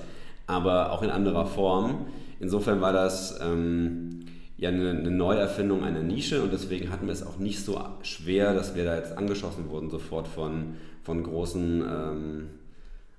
[0.47, 2.07] aber auch in anderer Form.
[2.39, 4.25] Insofern war das ähm,
[4.57, 8.53] ja eine, eine Neuerfindung einer Nische und deswegen hatten wir es auch nicht so schwer,
[8.53, 12.47] dass wir da jetzt angeschossen wurden sofort von, von großen ähm,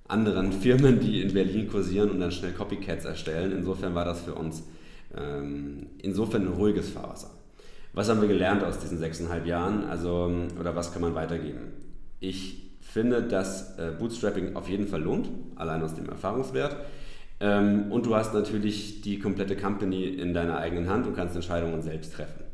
[0.08, 3.52] anderen Firmen, die in Berlin kursieren und dann schnell Copycats erstellen.
[3.52, 4.62] Insofern war das für uns
[5.16, 7.30] ähm, insofern ein ruhiges Fahrwasser.
[7.92, 9.84] Was haben wir gelernt aus diesen sechseinhalb Jahren?
[9.84, 11.72] Also, oder was kann man weitergeben?
[12.20, 16.76] Ich finde, dass äh, Bootstrapping auf jeden Fall lohnt, allein aus dem Erfahrungswert.
[17.40, 21.82] Ähm, und du hast natürlich die komplette Company in deiner eigenen Hand und kannst Entscheidungen
[21.82, 22.44] selbst treffen.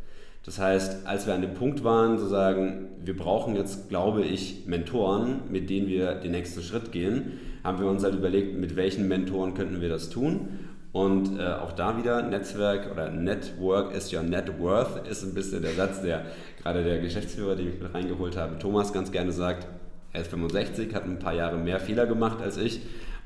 [0.45, 4.65] Das heißt, als wir an dem Punkt waren, zu sagen, wir brauchen jetzt, glaube ich,
[4.67, 9.07] Mentoren, mit denen wir den nächsten Schritt gehen, haben wir uns halt überlegt, mit welchen
[9.07, 10.49] Mentoren könnten wir das tun
[10.93, 15.63] und äh, auch da wieder Netzwerk oder Network is your net worth ist ein bisschen
[15.63, 16.27] der Satz, der
[16.63, 19.67] gerade der Geschäftsführer, den ich mit reingeholt habe, Thomas ganz gerne sagt.
[20.13, 22.83] Er ist 65, hat ein paar Jahre mehr Fehler gemacht als ich.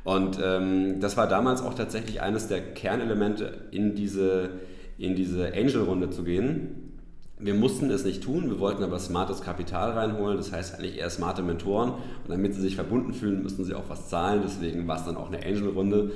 [0.06, 4.50] Und ähm, das war damals auch tatsächlich eines der Kernelemente in diese,
[4.98, 6.92] in diese Angel-Runde zu gehen.
[7.40, 11.10] Wir mussten es nicht tun, wir wollten aber smartes Kapital reinholen, das heißt eigentlich eher
[11.10, 11.90] smarte Mentoren.
[11.90, 15.16] Und damit sie sich verbunden fühlen, müssten sie auch was zahlen, deswegen war es dann
[15.16, 16.12] auch eine Angel-Runde.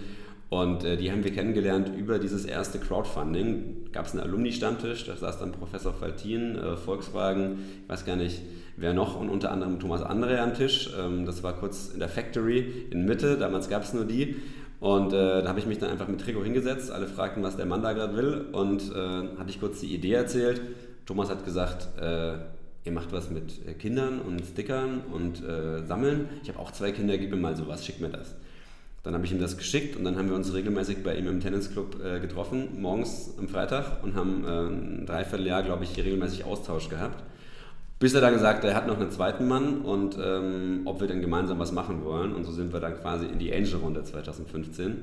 [0.51, 3.91] Und äh, die haben wir kennengelernt über dieses erste Crowdfunding.
[3.91, 8.41] Gab es einen Alumni-Stammtisch, da saß dann Professor Faltin, äh, Volkswagen, ich weiß gar nicht,
[8.81, 10.91] wer noch, und unter anderem Thomas Andre am Tisch.
[10.99, 14.37] Ähm, das war kurz in der Factory in Mitte, damals gab es nur die.
[14.81, 16.91] Und äh, da habe ich mich dann einfach mit Trigo hingesetzt.
[16.91, 18.47] Alle fragten, was der Mann da gerade will.
[18.53, 20.63] Und äh, hatte ich kurz die Idee erzählt.
[21.05, 22.39] Thomas hat gesagt, äh,
[22.85, 26.31] ihr macht was mit äh, Kindern und Stickern und äh, Sammeln.
[26.43, 28.35] Ich habe auch zwei Kinder, gib mir mal sowas, schick mir das.
[29.03, 31.41] Dann habe ich ihm das geschickt und dann haben wir uns regelmäßig bei ihm im
[31.41, 36.89] Tennisclub äh, getroffen, morgens am Freitag und haben äh, ein Dreivierteljahr, glaube ich, regelmäßig Austausch
[36.89, 37.23] gehabt.
[38.01, 41.07] Bis er dann gesagt hat, er hat noch einen zweiten Mann und ähm, ob wir
[41.07, 42.35] dann gemeinsam was machen wollen.
[42.35, 44.97] Und so sind wir dann quasi in die Angel-Runde 2015,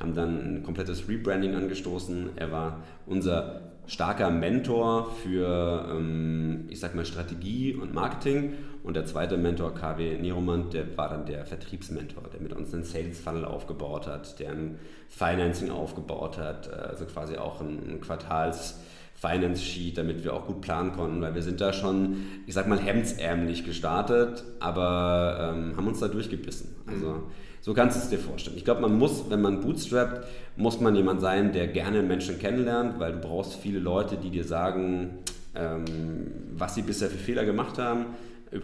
[0.00, 2.30] haben dann ein komplettes Rebranding angestoßen.
[2.36, 8.54] Er war unser starker Mentor für, ähm, ich sag mal, Strategie und Marketing.
[8.82, 12.84] Und der zweite Mentor, KW Niromand, der war dann der Vertriebsmentor, der mit uns einen
[12.84, 14.78] Sales Funnel aufgebaut hat, der ein
[15.10, 18.78] Financing aufgebaut hat, also quasi auch ein Quartals-
[19.20, 22.68] Finance Sheet, damit wir auch gut planen konnten, weil wir sind da schon, ich sag
[22.68, 26.68] mal, hemdsärmlich gestartet, aber ähm, haben uns da durchgebissen.
[26.86, 27.24] Also
[27.60, 28.56] so kannst du es dir vorstellen.
[28.56, 30.24] Ich glaube, man muss, wenn man bootstrapt,
[30.56, 34.44] muss man jemand sein, der gerne Menschen kennenlernt, weil du brauchst viele Leute, die dir
[34.44, 35.18] sagen,
[35.56, 38.06] ähm, was sie bisher für Fehler gemacht haben,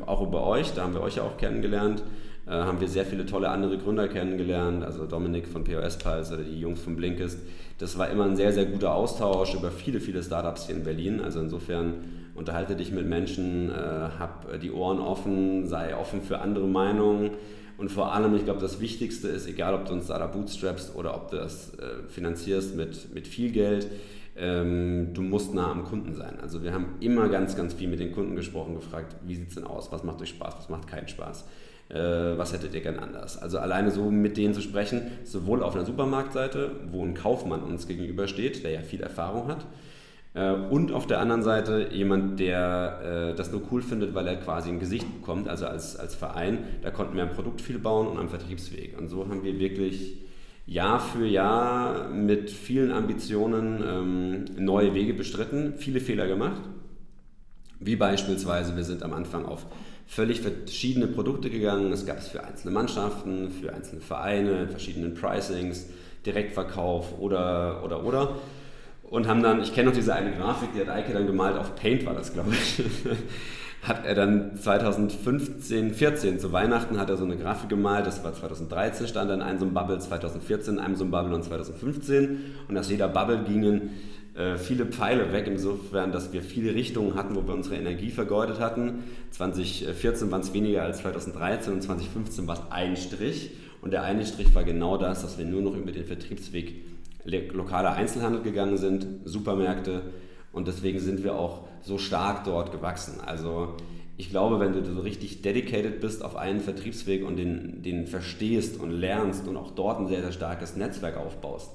[0.06, 2.02] auch über euch, da haben wir euch ja auch kennengelernt.
[2.46, 6.42] Äh, haben wir sehr viele tolle andere Gründer kennengelernt, also Dominik von POS Pulse oder
[6.42, 7.38] die Jungs von Blinkist.
[7.78, 11.20] Das war immer ein sehr, sehr guter Austausch über viele, viele Startups hier in Berlin.
[11.20, 11.94] Also insofern
[12.34, 13.74] unterhalte dich mit Menschen, äh,
[14.18, 17.30] hab die Ohren offen, sei offen für andere Meinungen.
[17.78, 21.16] Und vor allem, ich glaube, das Wichtigste ist, egal ob du ein Startup bootstrappst oder
[21.16, 23.88] ob du das äh, finanzierst mit, mit viel Geld,
[24.36, 26.38] ähm, du musst nah am Kunden sein.
[26.42, 29.54] Also wir haben immer ganz, ganz viel mit den Kunden gesprochen, gefragt, wie sieht es
[29.54, 31.46] denn aus, was macht euch Spaß, was macht keinen Spaß
[31.94, 33.40] was hättet ihr gern anders?
[33.40, 37.86] Also alleine so mit denen zu sprechen, sowohl auf einer Supermarktseite, wo ein Kaufmann uns
[37.86, 39.64] gegenübersteht, der ja viel Erfahrung hat,
[40.34, 44.36] äh, und auf der anderen Seite jemand, der äh, das nur cool findet, weil er
[44.36, 48.08] quasi ein Gesicht bekommt, also als, als Verein, da konnten wir am Produkt viel bauen
[48.08, 48.98] und am Vertriebsweg.
[48.98, 50.18] Und so haben wir wirklich
[50.66, 56.62] Jahr für Jahr mit vielen Ambitionen ähm, neue Wege bestritten, viele Fehler gemacht.
[57.80, 59.66] Wie beispielsweise, wir sind am Anfang auf
[60.06, 61.92] völlig verschiedene Produkte gegangen.
[61.92, 65.86] Es gab es für einzelne Mannschaften, für einzelne Vereine, verschiedenen Pricings,
[66.26, 68.36] Direktverkauf oder, oder, oder.
[69.02, 71.74] Und haben dann, ich kenne noch diese eine Grafik, die hat Eike dann gemalt, auf
[71.76, 72.82] Paint war das, glaube ich.
[73.86, 78.32] hat er dann 2015, 14 zu Weihnachten hat er so eine Grafik gemalt, das war
[78.32, 81.44] 2013, stand dann in einem so ein Bubble, 2014 in einem so ein Bubble und
[81.44, 83.90] 2015 und aus jeder Bubble gingen
[84.34, 88.58] äh, viele Pfeile weg, insofern, dass wir viele Richtungen hatten, wo wir unsere Energie vergeudet
[88.58, 89.04] hatten.
[89.30, 93.50] 2014 waren es weniger als 2013 und 2015 war es ein Strich.
[93.80, 96.74] Und der eine Strich war genau das, dass wir nur noch über den Vertriebsweg
[97.24, 100.02] lokaler Einzelhandel gegangen sind, Supermärkte.
[100.52, 103.20] Und deswegen sind wir auch so stark dort gewachsen.
[103.24, 103.74] Also
[104.16, 108.80] ich glaube, wenn du so richtig dedicated bist auf einen Vertriebsweg und den, den verstehst
[108.80, 111.70] und lernst und auch dort ein sehr, sehr starkes Netzwerk aufbaust,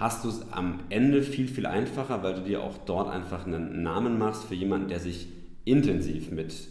[0.00, 3.82] hast du es am Ende viel, viel einfacher, weil du dir auch dort einfach einen
[3.82, 5.28] Namen machst für jemanden, der sich
[5.64, 6.68] intensiv mit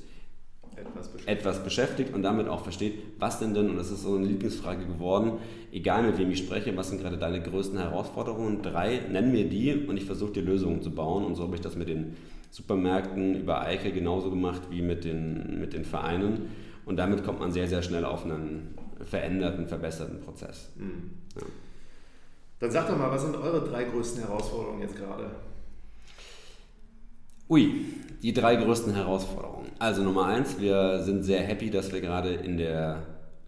[0.75, 1.27] etwas beschäftigt.
[1.27, 4.85] etwas beschäftigt, und damit auch versteht, was denn denn, und das ist so eine Lieblingsfrage
[4.85, 5.33] geworden,
[5.71, 8.63] egal mit wem ich spreche, was sind gerade deine größten Herausforderungen?
[8.63, 11.23] Drei, nenn mir die und ich versuche dir Lösungen zu bauen.
[11.23, 12.15] Und so habe ich das mit den
[12.49, 16.49] Supermärkten über Eike genauso gemacht wie mit den, mit den Vereinen.
[16.85, 18.73] Und damit kommt man sehr, sehr schnell auf einen
[19.05, 20.71] veränderten, verbesserten Prozess.
[20.77, 21.11] Mhm.
[21.35, 21.45] Ja.
[22.59, 25.31] Dann sag doch mal, was sind eure drei größten Herausforderungen jetzt gerade?
[27.49, 27.85] Ui,
[28.21, 29.69] die drei größten Herausforderungen.
[29.79, 33.03] Also Nummer eins, wir sind sehr happy, dass wir gerade in der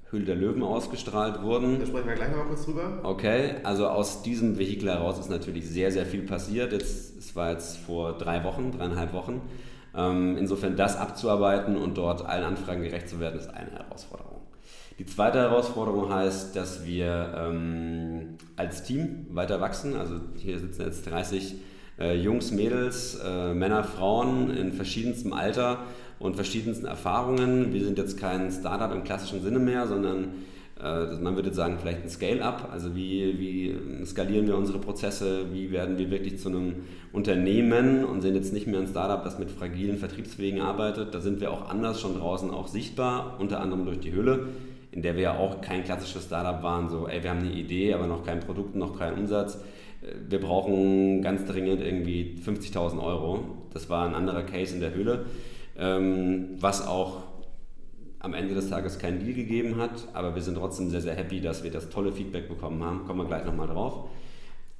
[0.09, 1.79] Höhle der Löwen ausgestrahlt wurden.
[1.79, 2.99] Da sprechen wir gleich mal kurz drüber.
[3.03, 6.71] Okay, also aus diesem Vehikel heraus ist natürlich sehr, sehr viel passiert.
[6.71, 9.41] Jetzt, es war jetzt vor drei Wochen, dreieinhalb Wochen.
[9.95, 14.40] Ähm, insofern das abzuarbeiten und dort allen Anfragen gerecht zu werden, ist eine Herausforderung.
[15.01, 19.95] Die zweite Herausforderung heißt, dass wir ähm, als Team weiter wachsen.
[19.95, 21.55] Also hier sitzen jetzt 30
[21.99, 25.79] äh, Jungs, Mädels, äh, Männer, Frauen in verschiedenstem Alter
[26.19, 27.73] und verschiedensten Erfahrungen.
[27.73, 30.35] Wir sind jetzt kein Startup im klassischen Sinne mehr, sondern
[30.79, 32.69] äh, man würde sagen, vielleicht ein Scale-up.
[32.71, 36.75] Also wie, wie skalieren wir unsere Prozesse, wie werden wir wirklich zu einem
[37.11, 41.15] Unternehmen und sind jetzt nicht mehr ein Startup, das mit fragilen Vertriebswegen arbeitet.
[41.15, 44.45] Da sind wir auch anders schon draußen auch sichtbar, unter anderem durch die Hülle
[44.91, 47.93] in der wir ja auch kein klassisches Startup waren, so, ey, wir haben eine Idee,
[47.93, 49.57] aber noch kein Produkt, noch keinen Umsatz.
[50.27, 53.45] Wir brauchen ganz dringend irgendwie 50.000 Euro.
[53.73, 55.25] Das war ein anderer Case in der Höhle,
[55.77, 57.23] ähm, was auch
[58.19, 61.41] am Ende des Tages keinen Deal gegeben hat, aber wir sind trotzdem sehr, sehr happy,
[61.41, 63.05] dass wir das tolle Feedback bekommen haben.
[63.05, 64.09] Kommen wir gleich nochmal drauf.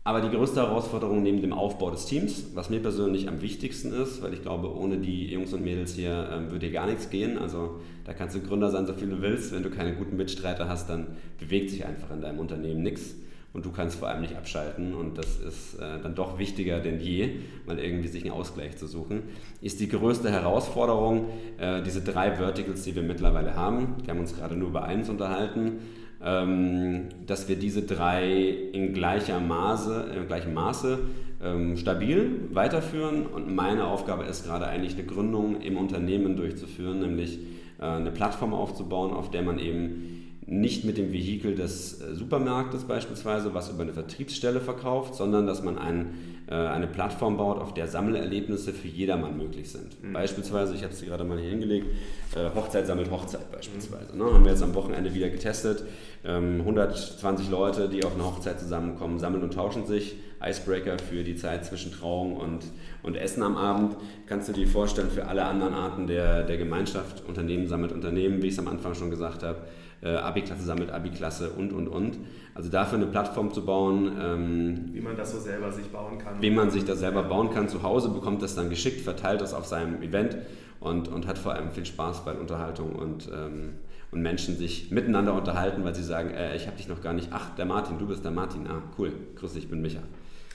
[0.03, 4.23] Aber die größte Herausforderung neben dem Aufbau des Teams, was mir persönlich am wichtigsten ist,
[4.23, 7.37] weil ich glaube, ohne die Jungs und Mädels hier ähm, würde hier gar nichts gehen.
[7.37, 9.53] Also da kannst du Gründer sein, so viel du willst.
[9.53, 11.05] Wenn du keine guten Mitstreiter hast, dann
[11.39, 13.13] bewegt sich einfach in deinem Unternehmen nichts.
[13.53, 14.95] Und du kannst vor allem nicht abschalten.
[14.95, 17.35] Und das ist äh, dann doch wichtiger denn je,
[17.67, 19.21] mal irgendwie sich einen Ausgleich zu suchen.
[19.61, 21.25] Ist die größte Herausforderung,
[21.59, 23.97] äh, diese drei Verticals, die wir mittlerweile haben.
[24.03, 25.73] Wir haben uns gerade nur über eins unterhalten
[26.21, 30.99] dass wir diese drei in gleicher Maße, in gleichem Maße
[31.43, 33.25] ähm, stabil weiterführen.
[33.25, 37.39] Und meine Aufgabe ist gerade eigentlich eine Gründung im Unternehmen durchzuführen, nämlich
[37.79, 42.83] äh, eine Plattform aufzubauen, auf der man eben nicht mit dem Vehikel des äh, Supermarktes
[42.83, 47.73] beispielsweise, was über eine Vertriebsstelle verkauft, sondern dass man ein, äh, eine Plattform baut, auf
[47.73, 50.03] der Sammelerlebnisse für jedermann möglich sind.
[50.03, 50.13] Mhm.
[50.13, 51.87] Beispielsweise, ich habe es gerade mal hier hingelegt,
[52.35, 54.17] äh, Hochzeit sammelt Hochzeit beispielsweise.
[54.17, 54.25] Ne?
[54.25, 55.83] Haben wir jetzt am Wochenende wieder getestet.
[56.23, 60.15] Ähm, 120 Leute, die auf eine Hochzeit zusammenkommen, sammeln und tauschen sich.
[60.43, 62.63] Icebreaker für die Zeit zwischen Trauung und,
[63.03, 63.95] und Essen am Abend.
[64.25, 68.47] Kannst du dir vorstellen, für alle anderen Arten der, der Gemeinschaft, Unternehmen sammelt Unternehmen, wie
[68.47, 69.59] ich es am Anfang schon gesagt habe
[70.01, 72.17] äh, Abi-Klasse sammelt Abi-Klasse und, und, und.
[72.53, 74.11] Also dafür eine Plattform zu bauen.
[74.19, 76.41] Ähm, wie man das so selber sich bauen kann.
[76.41, 79.53] Wie man sich das selber bauen kann zu Hause, bekommt das dann geschickt, verteilt das
[79.53, 80.37] auf seinem Event
[80.79, 83.73] und, und hat vor allem viel Spaß bei Unterhaltung und, ähm,
[84.11, 87.29] und Menschen sich miteinander unterhalten, weil sie sagen, äh, ich habe dich noch gar nicht,
[87.31, 90.01] ach, der Martin, du bist der Martin, ah, cool, grüß dich, ich bin Micha.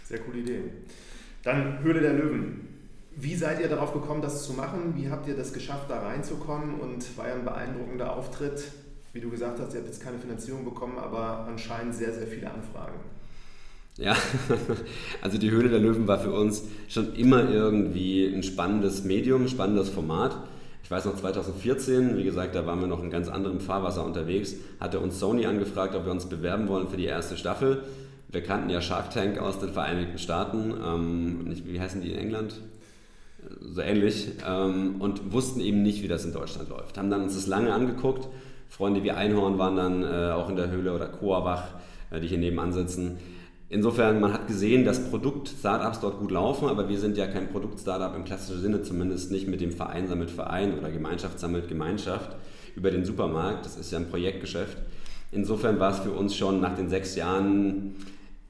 [0.05, 0.63] Sehr coole Idee.
[1.43, 2.69] Dann Höhle der Löwen.
[3.15, 4.95] Wie seid ihr darauf gekommen, das zu machen?
[4.97, 6.81] Wie habt ihr das geschafft, da reinzukommen?
[6.81, 8.65] Und war ja ein beeindruckender Auftritt
[9.17, 12.51] wie du gesagt hast, ihr habt jetzt keine Finanzierung bekommen, aber anscheinend sehr, sehr viele
[12.51, 13.01] Anfragen.
[13.97, 14.15] Ja,
[15.23, 19.49] also die Höhle der Löwen war für uns schon immer irgendwie ein spannendes Medium, ein
[19.49, 20.37] spannendes Format.
[20.85, 24.55] Ich weiß noch 2014, wie gesagt, da waren wir noch in ganz anderem Fahrwasser unterwegs,
[24.81, 27.85] hatte uns Sony angefragt, ob wir uns bewerben wollen für die erste Staffel.
[28.29, 32.61] Wir kannten ja Shark Tank aus den Vereinigten Staaten, ähm, wie heißen die in England?
[33.63, 36.99] So ähnlich, ähm, und wussten eben nicht, wie das in Deutschland läuft.
[36.99, 38.29] Haben dann uns das lange angeguckt
[38.69, 41.65] Freunde wie Einhorn waren dann äh, auch in der Höhle oder Coawach,
[42.11, 43.19] äh, die hier nebenan sitzen.
[43.69, 48.15] Insofern, man hat gesehen, dass Produkt-Startups dort gut laufen, aber wir sind ja kein Produkt-Startup
[48.15, 52.37] im klassischen Sinne, zumindest nicht mit dem Verein sammelt Verein oder Gemeinschaft sammelt Gemeinschaft
[52.77, 53.67] über den Supermarkt.
[53.67, 54.77] Das ist ja ein Projektgeschäft.
[55.33, 57.97] Insofern war es für uns schon nach den sechs Jahren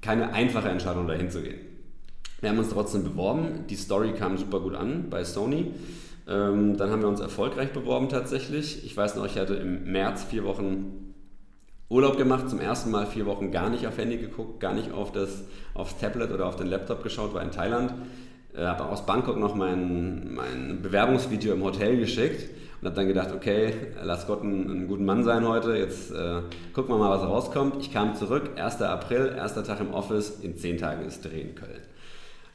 [0.02, 1.61] keine einfache Entscheidung, dahin zu gehen.
[2.40, 3.64] Wir haben uns trotzdem beworben.
[3.70, 5.72] Die Story kam super gut an bei Sony.
[6.29, 8.85] Ähm, dann haben wir uns erfolgreich beworben tatsächlich.
[8.85, 11.15] Ich weiß noch, ich hatte im März vier Wochen
[11.89, 15.12] Urlaub gemacht, zum ersten Mal vier Wochen gar nicht auf Handy geguckt, gar nicht auf
[15.12, 17.95] das, aufs Tablet oder auf den Laptop geschaut, war in Thailand.
[18.57, 23.33] Äh, habe aus Bangkok noch mein, mein Bewerbungsvideo im Hotel geschickt und habe dann gedacht,
[23.33, 26.41] okay, lass Gott einen, guten Mann sein heute, jetzt äh,
[26.73, 27.77] gucken wir mal, was rauskommt.
[27.81, 28.83] Ich kam zurück, 1.
[28.83, 31.83] April, erster Tag im Office, in zehn Tagen ist Dreh in Köln.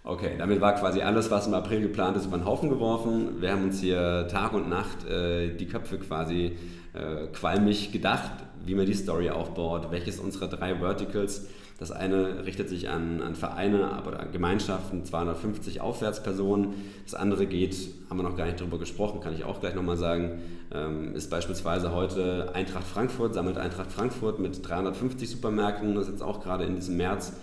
[0.04, 3.40] Okay, damit war quasi alles, was im April geplant ist, über den Haufen geworfen.
[3.40, 6.58] Wir haben uns hier Tag und Nacht äh, die Köpfe quasi
[6.94, 8.32] äh, qualmig gedacht,
[8.66, 11.46] wie man die Story aufbaut, welches unserer drei Verticals.
[11.78, 16.74] Das eine richtet sich an, an Vereine, aber an Gemeinschaften, 250 Aufwärtspersonen.
[17.06, 17.76] Das andere geht,
[18.10, 20.42] haben wir noch gar nicht drüber gesprochen, kann ich auch gleich nochmal sagen,
[20.74, 25.94] ähm, ist beispielsweise heute Eintracht Frankfurt, sammelt Eintracht Frankfurt mit 350 Supermärkten.
[25.94, 27.34] Das ist jetzt auch gerade in diesem März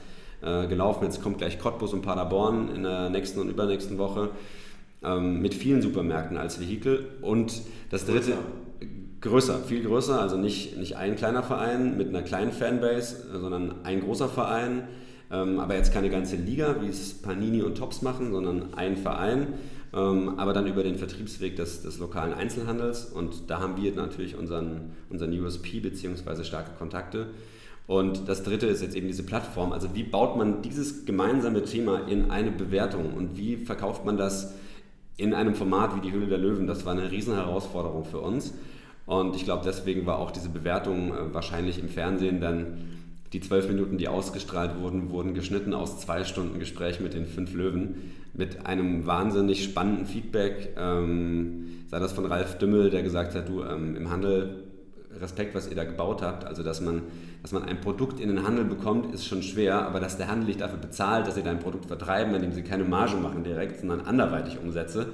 [0.43, 1.05] äh, gelaufen.
[1.05, 4.31] Jetzt kommt gleich Cottbus und Paderborn in der nächsten und übernächsten Woche
[5.03, 7.07] ähm, mit vielen Supermärkten als Vehikel.
[7.23, 8.35] Und das dritte,
[9.21, 14.01] größer, viel größer, also nicht, nicht ein kleiner Verein mit einer kleinen Fanbase, sondern ein
[14.01, 14.89] großer Verein.
[15.31, 19.49] Ähm, aber jetzt keine ganze Liga, wie es Panini und Tops machen, sondern ein Verein.
[19.93, 23.07] Ähm, aber dann über den Vertriebsweg des, des lokalen Einzelhandels.
[23.07, 26.45] Und da haben wir natürlich unseren, unseren USP bzw.
[26.45, 27.27] starke Kontakte.
[27.89, 29.73] Und das dritte ist jetzt eben diese Plattform.
[29.73, 34.55] Also wie baut man dieses gemeinsame Thema in eine Bewertung und wie verkauft man das
[35.17, 36.67] in einem Format wie die Höhle der Löwen?
[36.67, 38.53] Das war eine riesen Herausforderung für uns.
[39.07, 42.91] Und ich glaube, deswegen war auch diese Bewertung äh, wahrscheinlich im Fernsehen dann
[43.33, 47.55] die zwölf Minuten, die ausgestrahlt wurden, wurden geschnitten aus zwei Stunden Gespräch mit den fünf
[47.55, 50.75] Löwen mit einem wahnsinnig spannenden Feedback.
[50.77, 54.68] Ähm, sei das von Ralf Dümmel, der gesagt hat, du ähm, im Handel
[55.21, 56.45] Respekt, was ihr da gebaut habt.
[56.45, 57.03] Also, dass man,
[57.43, 60.47] dass man ein Produkt in den Handel bekommt, ist schon schwer, aber dass der Handel
[60.47, 64.01] dich dafür bezahlt, dass sie dein Produkt vertreiben, indem sie keine Marge machen direkt, sondern
[64.03, 65.07] anderweitig Umsätze,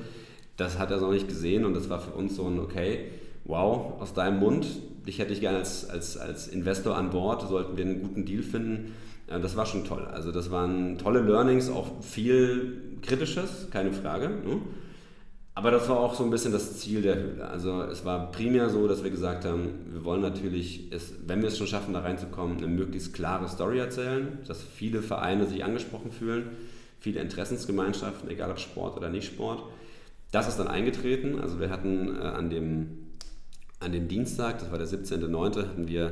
[0.57, 3.11] das hat er so nicht gesehen und das war für uns so ein, okay,
[3.45, 4.67] wow, aus deinem Mund,
[5.07, 8.43] dich hätte ich gerne als, als, als Investor an Bord, sollten wir einen guten Deal
[8.43, 8.95] finden.
[9.27, 10.07] Das war schon toll.
[10.13, 14.29] Also das waren tolle Learnings, auch viel Kritisches, keine Frage.
[14.29, 14.61] Ne?
[15.57, 17.49] Aber das war auch so ein bisschen das Ziel der Höhle.
[17.49, 21.49] Also es war primär so, dass wir gesagt haben, wir wollen natürlich, es, wenn wir
[21.49, 26.11] es schon schaffen, da reinzukommen, eine möglichst klare Story erzählen, dass viele Vereine sich angesprochen
[26.11, 26.51] fühlen,
[26.99, 29.63] viele Interessensgemeinschaften, egal ob Sport oder nicht Sport.
[30.33, 31.39] Das ist dann eingetreten.
[31.41, 33.07] Also wir hatten äh, an, dem,
[33.79, 36.11] an dem Dienstag, das war der 17.09., hatten wir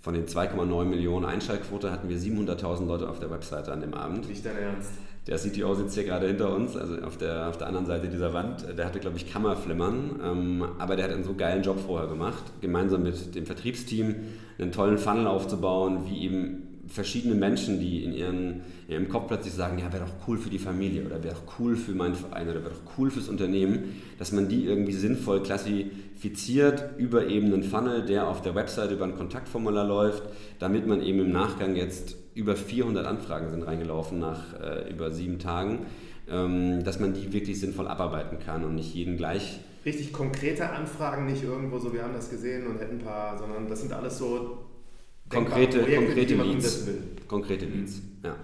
[0.00, 4.26] von den 2,9 Millionen Einschaltquote hatten wir 700.000 Leute auf der Webseite an dem Abend.
[4.26, 4.92] Nicht dein Ernst?
[5.26, 8.32] Der CTO sitzt hier gerade hinter uns, also auf der, auf der anderen Seite dieser
[8.32, 8.66] Wand.
[8.76, 12.42] Der hatte, glaube ich, Kammerflimmern, ähm, aber der hat einen so geilen Job vorher gemacht,
[12.60, 14.14] gemeinsam mit dem Vertriebsteam
[14.58, 19.54] einen tollen Funnel aufzubauen, wie eben verschiedene Menschen, die in, ihren, in ihrem Kopf plötzlich
[19.54, 22.48] sagen, ja, wäre doch cool für die Familie oder wäre doch cool für meinen Verein
[22.48, 27.62] oder wäre doch cool fürs Unternehmen, dass man die irgendwie sinnvoll klassifiziert über eben einen
[27.62, 30.24] Funnel, der auf der Website über ein Kontaktformular läuft,
[30.58, 35.38] damit man eben im Nachgang jetzt über 400 Anfragen sind reingelaufen nach äh, über sieben
[35.38, 35.80] Tagen,
[36.28, 41.26] ähm, dass man die wirklich sinnvoll abarbeiten kann und nicht jeden gleich richtig konkrete Anfragen,
[41.26, 44.18] nicht irgendwo so, wir haben das gesehen und hätten ein paar, sondern das sind alles
[44.18, 44.58] so
[45.28, 46.88] konkrete, Projekte, konkrete Leads.
[47.28, 48.36] Konkrete Leads, ja.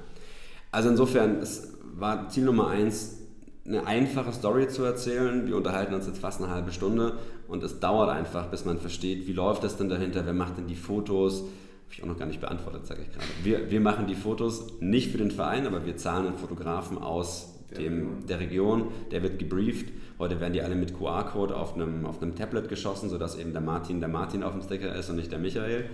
[0.70, 3.18] Also insofern, es war Ziel Nummer eins,
[3.66, 5.46] eine einfache Story zu erzählen.
[5.46, 7.18] Wir unterhalten uns jetzt fast eine halbe Stunde
[7.48, 10.68] und es dauert einfach, bis man versteht, wie läuft das denn dahinter, wer macht denn
[10.68, 11.44] die Fotos.
[11.86, 13.26] Habe ich auch noch gar nicht beantwortet, sage ich gerade.
[13.42, 17.54] Wir, wir machen die Fotos nicht für den Verein, aber wir zahlen einen Fotografen aus
[17.70, 18.26] der, dem, Region.
[18.28, 19.92] der Region, der wird gebrieft.
[20.18, 23.62] Heute werden die alle mit QR-Code auf einem, auf einem Tablet geschossen, sodass eben der
[23.62, 25.90] Martin der Martin auf dem Sticker ist und nicht der Michael.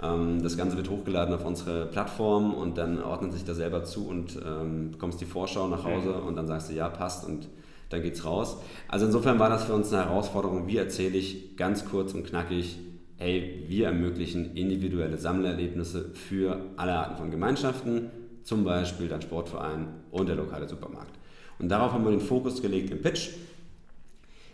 [0.00, 4.06] Ähm, das Ganze wird hochgeladen auf unsere Plattform und dann ordnet sich da selber zu
[4.08, 7.48] und ähm, bekommst die Vorschau nach Hause und dann sagst du, ja, passt und
[7.88, 8.56] dann geht's raus.
[8.88, 10.66] Also insofern war das für uns eine Herausforderung.
[10.66, 12.78] Wie erzähle ich ganz kurz und knackig,
[13.22, 18.10] hey, wir ermöglichen individuelle Sammlerlebnisse für alle Arten von Gemeinschaften,
[18.42, 21.16] zum Beispiel dein Sportverein und der lokale Supermarkt.
[21.60, 23.30] Und darauf haben wir den Fokus gelegt im Pitch.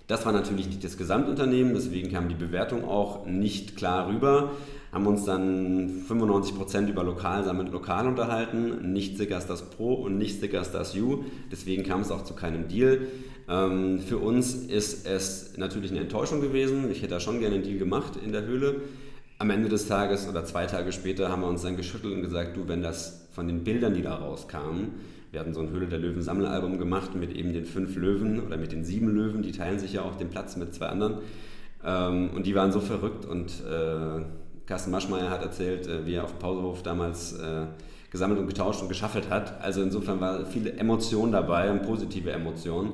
[0.06, 4.50] Das war natürlich nicht das Gesamtunternehmen, deswegen kam die Bewertung auch nicht klar rüber
[4.92, 10.38] haben uns dann 95% über Lokal damit Lokal unterhalten, nicht Stickers das Pro und nicht
[10.38, 11.24] Stickers das U.
[11.52, 13.06] Deswegen kam es auch zu keinem Deal.
[13.49, 16.90] Ähm, für uns ist es natürlich eine Enttäuschung gewesen.
[16.90, 18.82] Ich hätte da schon gerne einen Deal gemacht in der Höhle.
[19.38, 22.57] Am Ende des Tages oder zwei Tage später haben wir uns dann geschüttelt und gesagt,
[22.57, 24.88] du, wenn das von den Bildern, die da rauskamen,
[25.30, 28.57] wir hatten so ein Höhle der Löwen Sammelalbum gemacht mit eben den fünf Löwen oder
[28.57, 31.18] mit den sieben Löwen, die teilen sich ja auch den Platz mit zwei anderen.
[31.84, 34.22] Ähm, und die waren so verrückt und äh,
[34.66, 37.66] Carsten Maschmeyer hat erzählt, äh, wie er auf dem Pausehof damals äh,
[38.11, 39.62] gesammelt und getauscht und geschaffelt hat.
[39.62, 42.92] Also insofern war viele Emotionen dabei und positive Emotionen,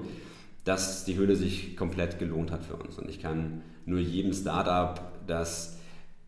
[0.65, 2.99] dass die Höhle sich komplett gelohnt hat für uns.
[2.99, 5.79] Und ich kann nur jedem Startup, das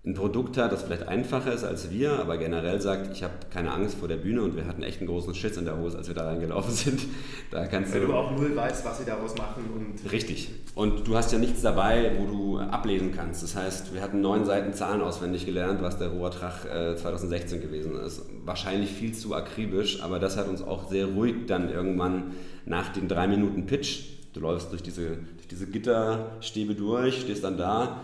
[0.06, 3.72] ein Produkt hat, das vielleicht einfacher ist als wir, aber generell sagt, ich habe keine
[3.72, 6.06] Angst vor der Bühne und wir hatten echt einen großen Schiss in der Hose, als
[6.06, 7.00] wir da reingelaufen sind.
[7.50, 9.64] Da kannst Weil du, du auch null weißt, was sie daraus machen.
[9.74, 10.50] Und richtig.
[10.74, 13.42] Und du hast ja nichts dabei, wo du ablesen kannst.
[13.42, 17.94] Das heißt, wir hatten neun Seiten Zahlen auswendig gelernt, was der Rohrtrag äh, 2016 gewesen
[17.94, 18.22] ist.
[18.44, 22.32] Wahrscheinlich viel zu akribisch, aber das hat uns auch sehr ruhig dann irgendwann
[22.64, 27.56] nach den drei Minuten Pitch, du läufst durch diese, durch diese Gitterstäbe durch, stehst dann
[27.56, 28.02] da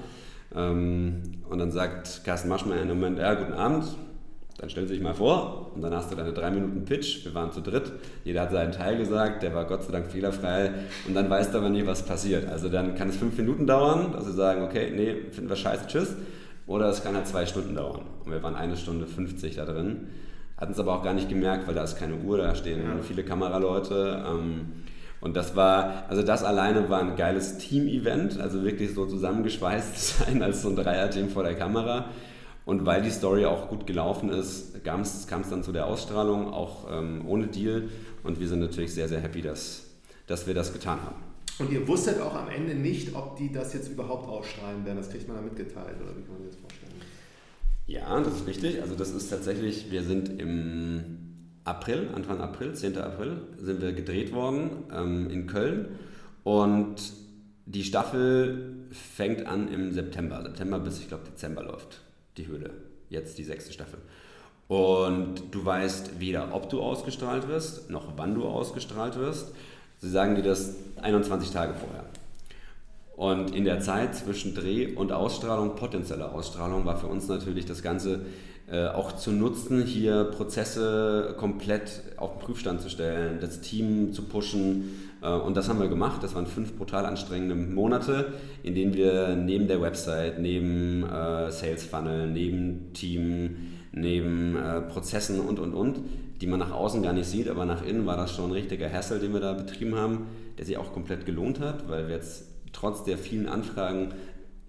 [0.54, 3.84] ähm, und dann sagt Carsten Maschmeyer in einem Moment, ja, guten Abend,
[4.58, 7.24] dann stellen Sie sich mal vor und dann hast du deine drei Minuten Pitch.
[7.24, 7.92] Wir waren zu dritt,
[8.24, 10.72] jeder hat seinen Teil gesagt, der war Gott sei Dank fehlerfrei
[11.06, 12.48] und dann weißt du aber nie, was passiert.
[12.48, 15.86] Also dann kann es fünf Minuten dauern, dass sie sagen, okay, nee, finden wir scheiße,
[15.86, 16.16] tschüss.
[16.66, 18.02] Oder es kann halt zwei Stunden dauern.
[18.24, 20.08] Und wir waren eine Stunde 50 da drin.
[20.56, 23.02] Hatten es aber auch gar nicht gemerkt, weil da ist keine Uhr, da stehen ja.
[23.02, 24.24] viele Kameraleute.
[24.28, 24.84] Ähm,
[25.22, 30.42] und das war, also das alleine war ein geiles Team-Event, also wirklich so zusammengeschweißt sein
[30.42, 32.10] als so ein Dreier-Team vor der Kamera.
[32.64, 36.88] Und weil die Story auch gut gelaufen ist, kam es dann zu der Ausstrahlung, auch
[36.90, 37.88] ähm, ohne Deal.
[38.24, 39.84] Und wir sind natürlich sehr, sehr happy, dass,
[40.26, 41.22] dass wir das getan haben.
[41.60, 44.96] Und ihr wusstet auch am Ende nicht, ob die das jetzt überhaupt ausstrahlen werden.
[44.96, 46.92] Das kriegt man da mitgeteilt, oder wie kann man sich das vorstellen?
[47.86, 48.82] Ja, das ist richtig.
[48.82, 51.31] Also das ist tatsächlich, wir sind im
[51.64, 52.98] April, Anfang April, 10.
[52.98, 55.98] April, sind wir gedreht worden ähm, in Köln.
[56.44, 56.96] Und
[57.66, 60.42] die Staffel fängt an im September.
[60.42, 62.00] September bis, ich glaube, Dezember läuft
[62.36, 62.70] die Höhle.
[63.08, 64.00] Jetzt die sechste Staffel.
[64.68, 69.52] Und du weißt weder, ob du ausgestrahlt wirst, noch wann du ausgestrahlt wirst.
[70.00, 72.04] Sie sagen dir das 21 Tage vorher.
[73.16, 77.82] Und in der Zeit zwischen Dreh und Ausstrahlung, potenzieller Ausstrahlung, war für uns natürlich das
[77.82, 78.24] Ganze
[78.72, 84.22] äh, auch zu nutzen, hier Prozesse komplett auf den Prüfstand zu stellen, das Team zu
[84.22, 85.10] pushen.
[85.20, 86.22] Äh, und das haben wir gemacht.
[86.22, 91.84] Das waren fünf brutal anstrengende Monate, in denen wir neben der Website, neben äh, Sales
[91.84, 93.56] Funnel, neben Team,
[93.92, 96.00] neben äh, Prozessen und, und, und,
[96.40, 98.90] die man nach außen gar nicht sieht, aber nach innen war das schon ein richtiger
[98.90, 102.46] Hassel, den wir da betrieben haben, der sich auch komplett gelohnt hat, weil wir jetzt
[102.72, 104.14] trotz der vielen Anfragen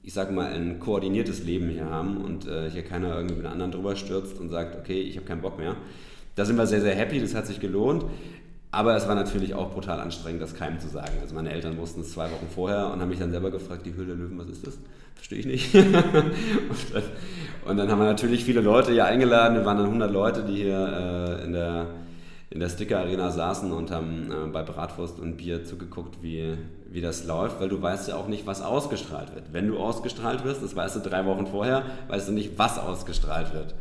[0.04, 3.72] ich sage mal, ein koordiniertes Leben hier haben und äh, hier keiner irgendwie mit anderen
[3.72, 5.76] drüber stürzt und sagt, okay, ich habe keinen Bock mehr.
[6.36, 8.06] Da sind wir sehr, sehr happy, das hat sich gelohnt.
[8.72, 11.14] Aber es war natürlich auch brutal anstrengend, das keinem zu sagen.
[11.22, 13.94] Also meine Eltern wussten es zwei Wochen vorher und haben mich dann selber gefragt, die
[13.94, 14.78] Höhle der Löwen, was ist das?
[15.16, 15.76] Verstehe ich nicht.
[15.76, 15.86] und,
[16.94, 17.04] dann,
[17.66, 19.56] und, dann, haben wir natürlich viele Leute hier eingeladen.
[19.56, 21.86] Wir waren dann 100 Leute, die hier äh, in der
[22.54, 26.56] in der Sticker-Arena saßen und haben äh, bei Bratwurst und Bier zugeguckt, wie,
[26.94, 29.46] wie das läuft, weil du weißt ja auch nicht, was ausgestrahlt wird.
[29.52, 33.52] Wenn du ausgestrahlt wirst, das weißt du drei Wochen vorher, weißt du nicht, was ausgestrahlt
[33.52, 33.74] wird.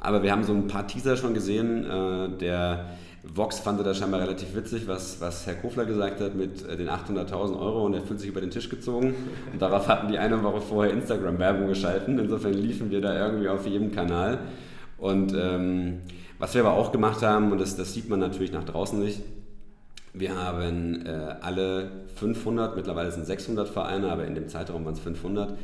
[0.00, 1.84] Aber wir haben so ein paar Teaser schon gesehen.
[1.84, 2.86] Äh, der
[3.22, 6.88] Vox fand das scheinbar relativ witzig, was, was Herr Kofler gesagt hat mit äh, den
[6.88, 9.14] 800.000 Euro und er fühlt sich über den Tisch gezogen.
[9.52, 12.18] Und darauf hatten die eine Woche vorher Instagram-Werbung geschalten.
[12.18, 14.38] Insofern liefen wir da irgendwie auf jedem Kanal.
[14.96, 16.00] Und ähm,
[16.38, 19.20] was wir aber auch gemacht haben, und das, das sieht man natürlich nach draußen nicht,
[20.18, 21.10] wir haben äh,
[21.40, 25.56] alle 500, mittlerweile sind 600 Vereine, aber in dem Zeitraum waren es 500,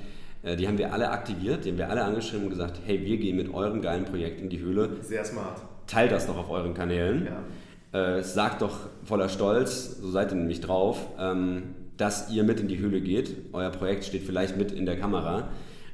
[0.42, 3.16] äh, die haben wir alle aktiviert, die haben wir alle angeschrieben und gesagt, hey, wir
[3.16, 4.90] gehen mit eurem geilen Projekt in die Höhle.
[5.00, 5.62] Sehr smart.
[5.86, 7.26] Teilt das doch auf euren Kanälen.
[7.26, 8.16] Ja.
[8.16, 12.68] Äh, sagt doch voller Stolz, so seid ihr nämlich drauf, ähm, dass ihr mit in
[12.68, 13.36] die Höhle geht.
[13.52, 15.48] Euer Projekt steht vielleicht mit in der Kamera.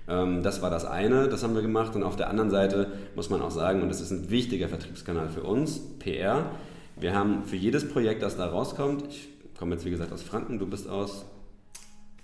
[0.08, 1.94] Ähm, das war das eine, das haben wir gemacht.
[1.96, 5.28] Und auf der anderen Seite muss man auch sagen, und das ist ein wichtiger Vertriebskanal
[5.28, 6.46] für uns, PR.
[7.00, 10.58] Wir haben für jedes Projekt, das da rauskommt, ich komme jetzt wie gesagt aus Franken,
[10.58, 11.24] du bist aus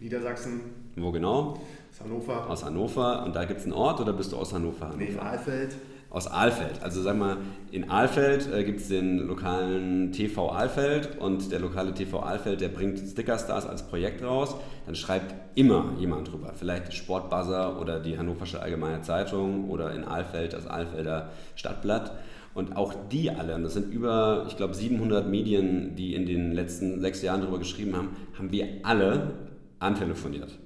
[0.01, 0.61] Niedersachsen.
[0.97, 1.61] Wo genau?
[1.91, 2.51] Aus Hannover.
[2.51, 3.25] Aus Hannover.
[3.25, 4.89] Und da gibt es einen Ort oder bist du aus Hannover?
[4.89, 4.99] Hannover?
[4.99, 5.77] Nee, Alfeld
[6.15, 6.81] aus Alfeld.
[6.83, 7.39] Also sag mal,
[7.73, 12.69] in Alfeld äh, gibt es den lokalen TV Alfeld und der lokale TV Alfeld, der
[12.69, 14.55] bringt Stickerstars als Projekt raus.
[14.87, 16.53] Dann schreibt immer jemand drüber.
[16.55, 22.13] Vielleicht Sportbuzzer oder die Hannoversche Allgemeine Zeitung oder in Alfeld das Alfelder Stadtblatt.
[22.55, 26.53] Und auch die alle, und das sind über, ich glaube, 700 Medien, die in den
[26.53, 29.33] letzten sechs Jahren darüber geschrieben haben, haben wir alle
[29.81, 30.59] antelefoniert.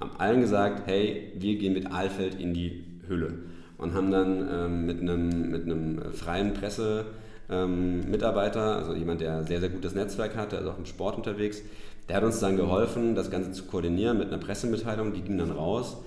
[0.00, 3.34] Haben allen gesagt, hey, wir gehen mit Alfeld in die Hülle
[3.76, 7.04] und haben dann ähm, mit, einem, mit einem freien Presse
[7.50, 11.62] ähm, also jemand, der sehr, sehr gutes Netzwerk hat, der ist auch im Sport unterwegs,
[12.08, 15.50] der hat uns dann geholfen, das Ganze zu koordinieren mit einer Pressemitteilung, die ging dann
[15.50, 15.98] raus.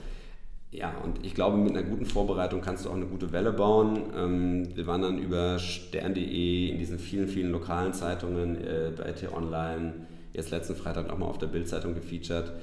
[0.72, 4.04] Ja, und ich glaube, mit einer guten Vorbereitung kannst du auch eine gute Welle bauen.
[4.16, 9.94] Ähm, wir waren dann über stern.de in diesen vielen, vielen lokalen Zeitungen, äh, bei T-Online,
[10.34, 12.54] jetzt letzten Freitag auch mal auf der Bildzeitung gefeatured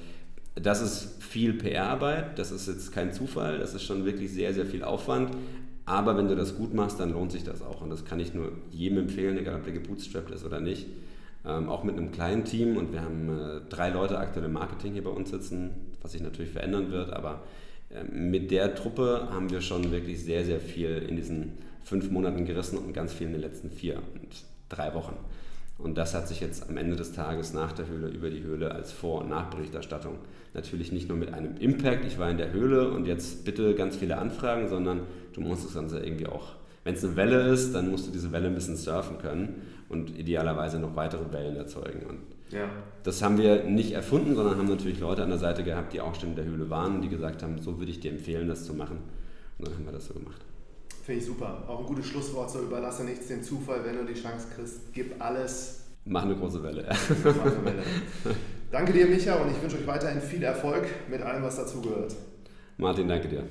[0.55, 4.65] das ist viel PR-Arbeit, das ist jetzt kein Zufall, das ist schon wirklich sehr, sehr
[4.65, 5.31] viel Aufwand.
[5.85, 7.81] Aber wenn du das gut machst, dann lohnt sich das auch.
[7.81, 10.87] Und das kann ich nur jedem empfehlen, egal ob der gebootstrapped ist oder nicht.
[11.45, 14.93] Ähm, auch mit einem kleinen Team und wir haben äh, drei Leute aktuell im Marketing
[14.93, 17.13] hier bei uns sitzen, was sich natürlich verändern wird.
[17.13, 17.43] Aber
[18.11, 22.77] mit der Truppe haben wir schon wirklich sehr, sehr viel in diesen fünf Monaten gerissen
[22.77, 25.15] und ganz viel in den letzten vier und drei Wochen.
[25.77, 28.71] Und das hat sich jetzt am Ende des Tages nach der Höhle über die Höhle
[28.71, 30.17] als Vor- und Nachberichterstattung
[30.53, 33.97] natürlich nicht nur mit einem Impact, ich war in der Höhle und jetzt bitte ganz
[33.97, 35.01] viele Anfragen, sondern
[35.33, 36.53] du musst das Ganze irgendwie auch,
[36.85, 40.17] wenn es eine Welle ist, dann musst du diese Welle ein bisschen surfen können und
[40.17, 42.05] idealerweise noch weitere Wellen erzeugen.
[42.07, 42.19] Und
[42.51, 42.69] ja.
[43.03, 46.15] das haben wir nicht erfunden, sondern haben natürlich Leute an der Seite gehabt, die auch
[46.15, 48.65] schon in der Höhle waren und die gesagt haben, so würde ich dir empfehlen, das
[48.65, 48.99] zu machen.
[49.57, 50.41] Und dann haben wir das so gemacht.
[51.03, 51.63] Finde ich super.
[51.67, 55.21] Auch ein gutes Schlusswort, so überlasse nichts dem Zufall, wenn du die Chance kriegst, gib
[55.21, 55.81] alles.
[56.05, 56.85] Mach eine große Welle.
[57.23, 57.83] Mach eine Welle.
[58.71, 62.15] Danke dir, Micha, und ich wünsche euch weiterhin viel Erfolg mit allem, was dazugehört.
[62.77, 63.43] Martin, danke dir.